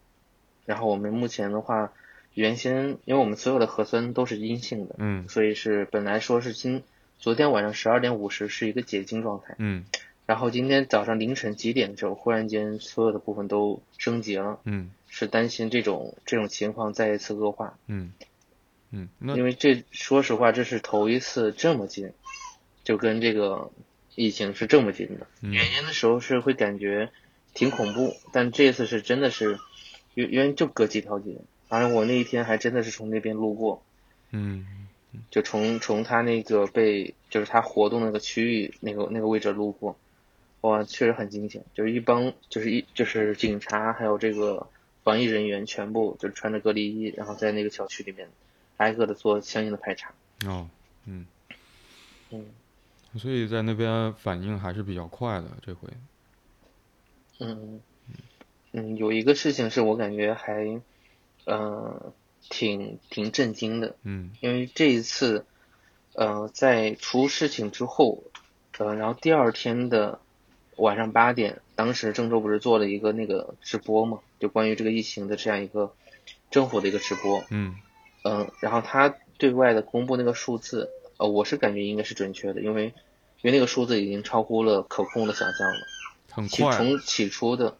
[0.67, 1.93] 然后我们目前的话，
[2.35, 5.29] 原先因为我们所有的核酸都是阴性的，嗯。
[5.29, 6.83] 所以是本来说是今
[7.21, 9.85] 昨天晚上十二点五十是一个解禁状态，嗯
[10.31, 14.93] 然后今天早上凌晨几点的时候，忽然间所有的部分都升级了，嗯。
[15.09, 18.13] 是担心这种这种情况再一次恶化，嗯
[18.93, 22.13] 嗯，那因为这说实话这是头一次这么近，
[22.85, 23.73] 就跟这个
[24.15, 25.27] 疫情是这么近的。
[25.43, 25.53] 嗯。
[25.53, 27.11] 原先的时候是会感觉
[27.53, 29.59] 挺恐怖，但这次是真的是，
[30.15, 33.83] 原原就隔几条街，反正我那一天还真的是从那边路过，
[34.31, 34.65] 嗯。
[35.33, 39.99] 就从从他那个被就是他活动那个区域那个那个位置路过，
[40.63, 44.67] 哇，确实很惊险，就是一帮就是一就是警察还有这个
[45.03, 48.29] 防疫人员全部就是穿着隔离衣，然后在那个小区里面
[48.77, 50.13] 挨个的做相应的排查，
[50.47, 50.69] 哦
[51.07, 51.27] 嗯，
[52.31, 52.47] 嗯。
[53.17, 55.89] 所以在那边反应还是比较快的这回。
[57.41, 57.81] 嗯
[58.73, 60.81] 嗯，有一个事情是我感觉还
[61.45, 62.13] 呃
[62.51, 64.31] 挺挺震惊的，嗯。
[64.41, 65.45] 因为这一次，
[66.15, 68.23] 呃，在出事情之后，
[68.79, 70.21] 呃，然后第二天的
[70.81, 75.95] 晚上八点，当时郑州不是做了一个那个直播嘛，就关于这个疫情的这样一个
[76.51, 77.77] 政府的一个直播，嗯
[78.25, 82.87] 嗯、然后他对外的公布那个数字，呃，我是感觉应该是准确的，因为
[83.43, 85.77] 因为那个数字已经超乎了可控的想象了。
[86.31, 86.77] 很快。
[86.77, 87.77] 从起初的，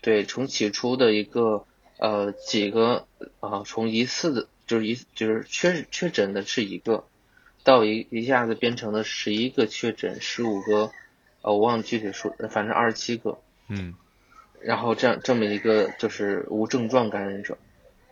[0.00, 1.64] 对，从起初的一个
[1.98, 3.06] 呃几个
[3.40, 7.04] 啊、从疑似的，就是一就是确确诊的是一个，
[7.62, 10.90] 到一一下子变成了十一个确诊，十五个，
[11.46, 13.38] 呃，我忘了具体数，反正二十七个，
[13.68, 13.94] 嗯
[14.60, 17.56] 然后这样这么一个就是无症状感染者，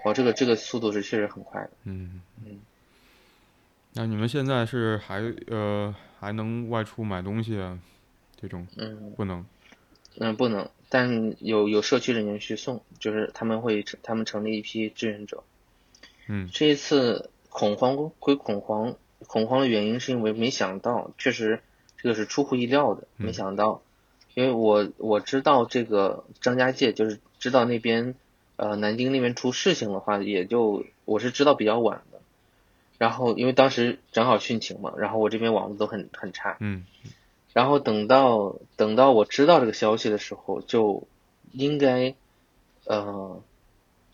[0.05, 2.61] 哇，这个这个速度是确实很快的，嗯嗯。
[3.95, 7.76] 那你们现在是还呃还能外出买东西啊？
[8.41, 9.45] 这种嗯不能。
[10.16, 15.43] 嗯，不能，但有有社区人员去送，就是他们会成他们成立一批志愿者。
[16.28, 18.95] 嗯这一次恐慌归恐慌，
[19.26, 21.61] 恐慌的原因是因为没想到，确实
[22.05, 23.25] 这个是出乎意料的，嗯。
[23.25, 23.81] 没想到，
[24.35, 28.15] 因为我我知道这个张家界就是知道那边
[28.57, 32.21] 呃南京那边出事情的话，也就我是知道比较晚的，
[32.99, 36.85] 然后因为当时正好汛情嘛，然后我这边网络都很很差，嗯。
[37.55, 41.09] 然后等到等到我知道这个消息的时候，就
[41.53, 42.15] 应该
[42.85, 43.41] 呃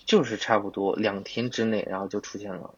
[0.05, 2.72] 就是差不多两天之内，然后就出现了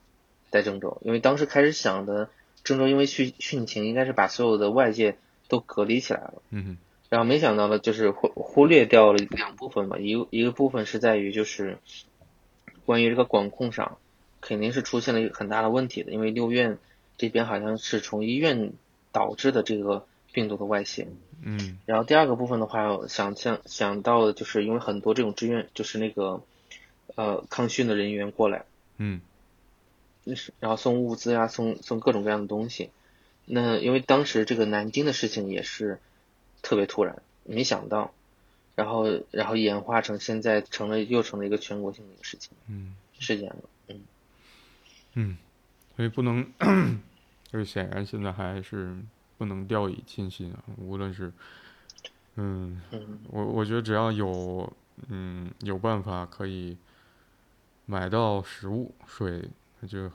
[0.51, 2.31] 在郑州，因为当时开始想的
[2.65, 5.17] 郑州因为汛汛情，应该是把所有的外界
[5.49, 11.77] 都隔离起来了，嗯然后没想到呢，就是忽忽略掉了两部分嘛，一个一个部分是在于就是
[12.87, 13.99] 关于这个管控上，
[14.41, 16.79] 肯定是出现了一个很大的问题的，因为六院
[17.19, 18.73] 这边好像是从医院
[19.13, 21.07] 导致的这个病毒的外泄。
[21.43, 26.43] 嗯然后第二个部分的话，想象想到的就是因为很多这种志愿，就是那个
[27.15, 28.65] 呃抗汛的人员过来，
[28.97, 29.21] 嗯
[30.61, 32.91] 然后送物资啊、送送各种各样的东西。
[33.45, 35.99] 那因为当时这个南京的事情也是
[36.63, 38.13] 特别突然，没想到，
[38.77, 43.57] 然后然后演化成现在成了又成了一个全国性的一个事情嗯事件了。
[43.89, 44.01] 嗯
[45.15, 45.37] 嗯，
[45.97, 46.47] 所以不能，
[47.53, 48.97] 就是显然现在还是
[49.37, 51.33] 不能掉以轻心啊，无论是，
[52.37, 54.73] 嗯，嗯我我觉得只要有
[55.09, 56.77] 嗯有办法可以
[57.85, 59.51] 买到食物、水，
[59.83, 60.09] 那就，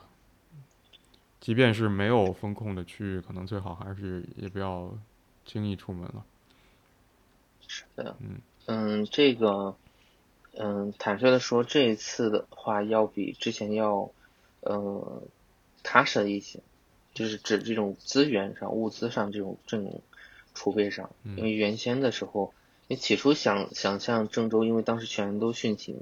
[1.40, 4.96] 即便是没有风控的区域，可能最好还是也不要
[5.44, 6.24] 轻易出门了。
[7.66, 9.76] 是的嗯，嗯，这个，
[10.56, 14.10] 嗯，坦率的说，这一次的话要比之前要，
[14.60, 15.22] 呃，
[15.82, 16.60] 踏实一些，
[17.12, 20.00] 就是指这种资源上、物资上这种这种
[20.54, 22.54] 储备上，因为原先的时候，
[22.86, 26.00] 你起初想想象郑州，因为当时全都汛情，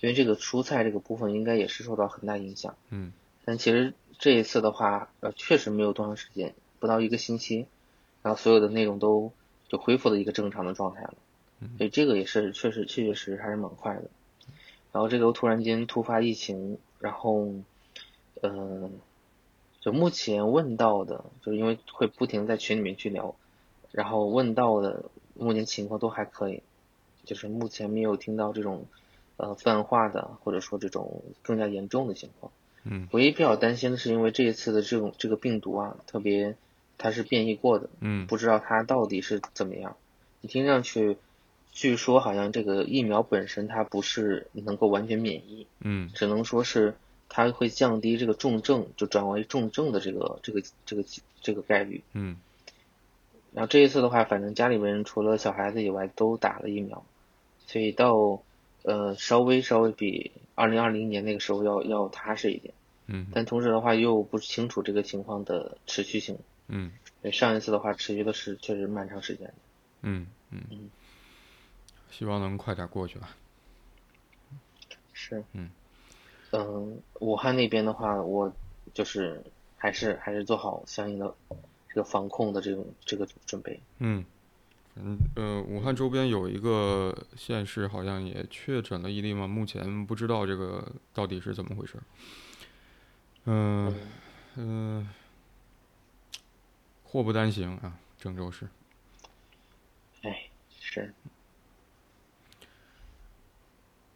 [0.00, 3.12] 因为这个蔬菜这个部分应该也是受到很大影响，嗯
[3.44, 7.66] 但其实这一次的话，呃，确实没有多长时间，不到一个星期，
[8.22, 9.32] 然后所有的内容都
[9.68, 11.14] 就恢复了一个正常的状态了。
[11.78, 14.10] 所以这个也是确实确确实实还是蛮快的。
[14.92, 17.52] 然后这个突然间突发疫情，然后，
[18.42, 18.90] 呃，
[19.80, 23.34] 就目前问到的，就是因为会不停地在群里面去聊，
[23.92, 26.62] 然后问到的目前情况都还可以，
[27.24, 28.86] 就是目前没有听到这种
[29.36, 32.52] 呃泛化的或者说这种更加严重的情况。
[32.84, 36.54] 嗯唯一比较担心的是，因为这一次的这种这个病毒啊，特别
[36.98, 39.96] 它是变异过的，嗯不知道它到底是怎么样。
[40.40, 41.16] 你听上去
[41.72, 46.94] 据说好像这个疫苗本身它不是能够完全免疫，嗯只能说是
[47.28, 51.04] 它会降低这个重症，就转为重症的这个这个这个
[51.40, 52.02] 这个概率。
[52.12, 52.36] 嗯
[53.54, 57.04] 然后这一次的话，反正家里面人除了小孩子以外都打了疫苗，
[57.66, 58.42] 所以到
[58.84, 62.72] 呃稍微稍微比二零二零年那个时候要要踏实一点。
[63.06, 66.38] 嗯但同时的话又不清楚这个情况的持续性。
[66.68, 69.54] 嗯对上一次的话持续的是确实蛮长时间的。
[70.02, 70.90] 嗯嗯嗯，
[72.10, 73.36] 希望能快点过去吧。
[75.12, 75.42] 是。
[75.52, 75.70] 嗯。
[76.52, 78.52] 嗯，武汉那边的话，我
[78.92, 79.42] 就是
[79.76, 81.34] 还是还是做好相应的
[81.88, 83.80] 这个防控的这种这个准备。
[83.98, 84.24] 嗯，
[84.96, 91.98] 嗯呃，武汉周边有一个县市好像也确诊了一例嘛，目前不知道这个到底是怎么回事。
[93.46, 93.92] 嗯
[94.56, 95.08] 嗯，
[97.02, 98.68] 祸不单行啊，郑州市。
[100.22, 100.48] 哎，
[100.80, 101.12] 是。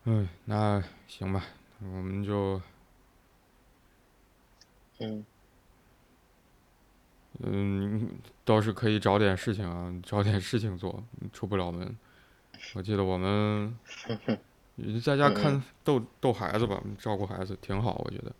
[0.04, 1.44] 嗯，那行吧，
[1.80, 2.62] 我们就
[5.00, 5.26] 嗯
[7.40, 8.08] 嗯，
[8.44, 11.96] 倒是可以找点事情啊，找点事情做，出不了门。
[12.74, 13.76] 我记得我们
[15.02, 18.32] 在家看嗯逗逗孩子吧，照顾孩子挺好，我觉得。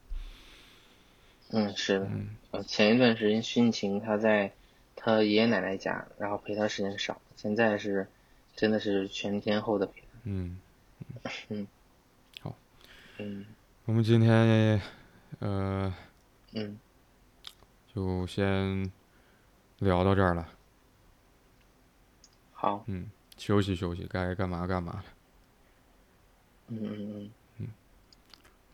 [1.51, 2.07] 嗯，是的。
[2.07, 4.53] 嗯呃，前一段时间殉情，他在
[4.97, 8.07] 他爷爷奶奶家，然后陪他时间少，现在是
[8.57, 10.59] 真的是全天候的陪嗯。
[11.49, 11.67] 嗯，
[12.41, 12.55] 好
[13.19, 13.47] 嗯
[13.87, 14.81] 我们今天
[15.39, 15.95] 呃
[16.53, 16.79] 嗯，
[17.99, 18.89] 就先
[19.81, 20.49] 聊到这儿了，
[22.53, 22.85] 好。
[22.87, 25.05] 嗯，休息休息，该干嘛干嘛了。
[26.69, 27.69] 嗯嗯嗯，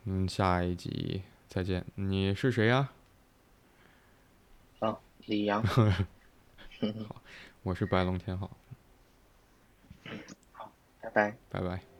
[0.04, 1.86] 嗯，下一集再见。
[1.94, 2.90] 你是谁呀、
[4.80, 5.64] 哦，李阳。
[7.62, 8.50] 我是白龙天好，
[11.00, 11.34] 拜拜。
[11.48, 11.93] 拜拜。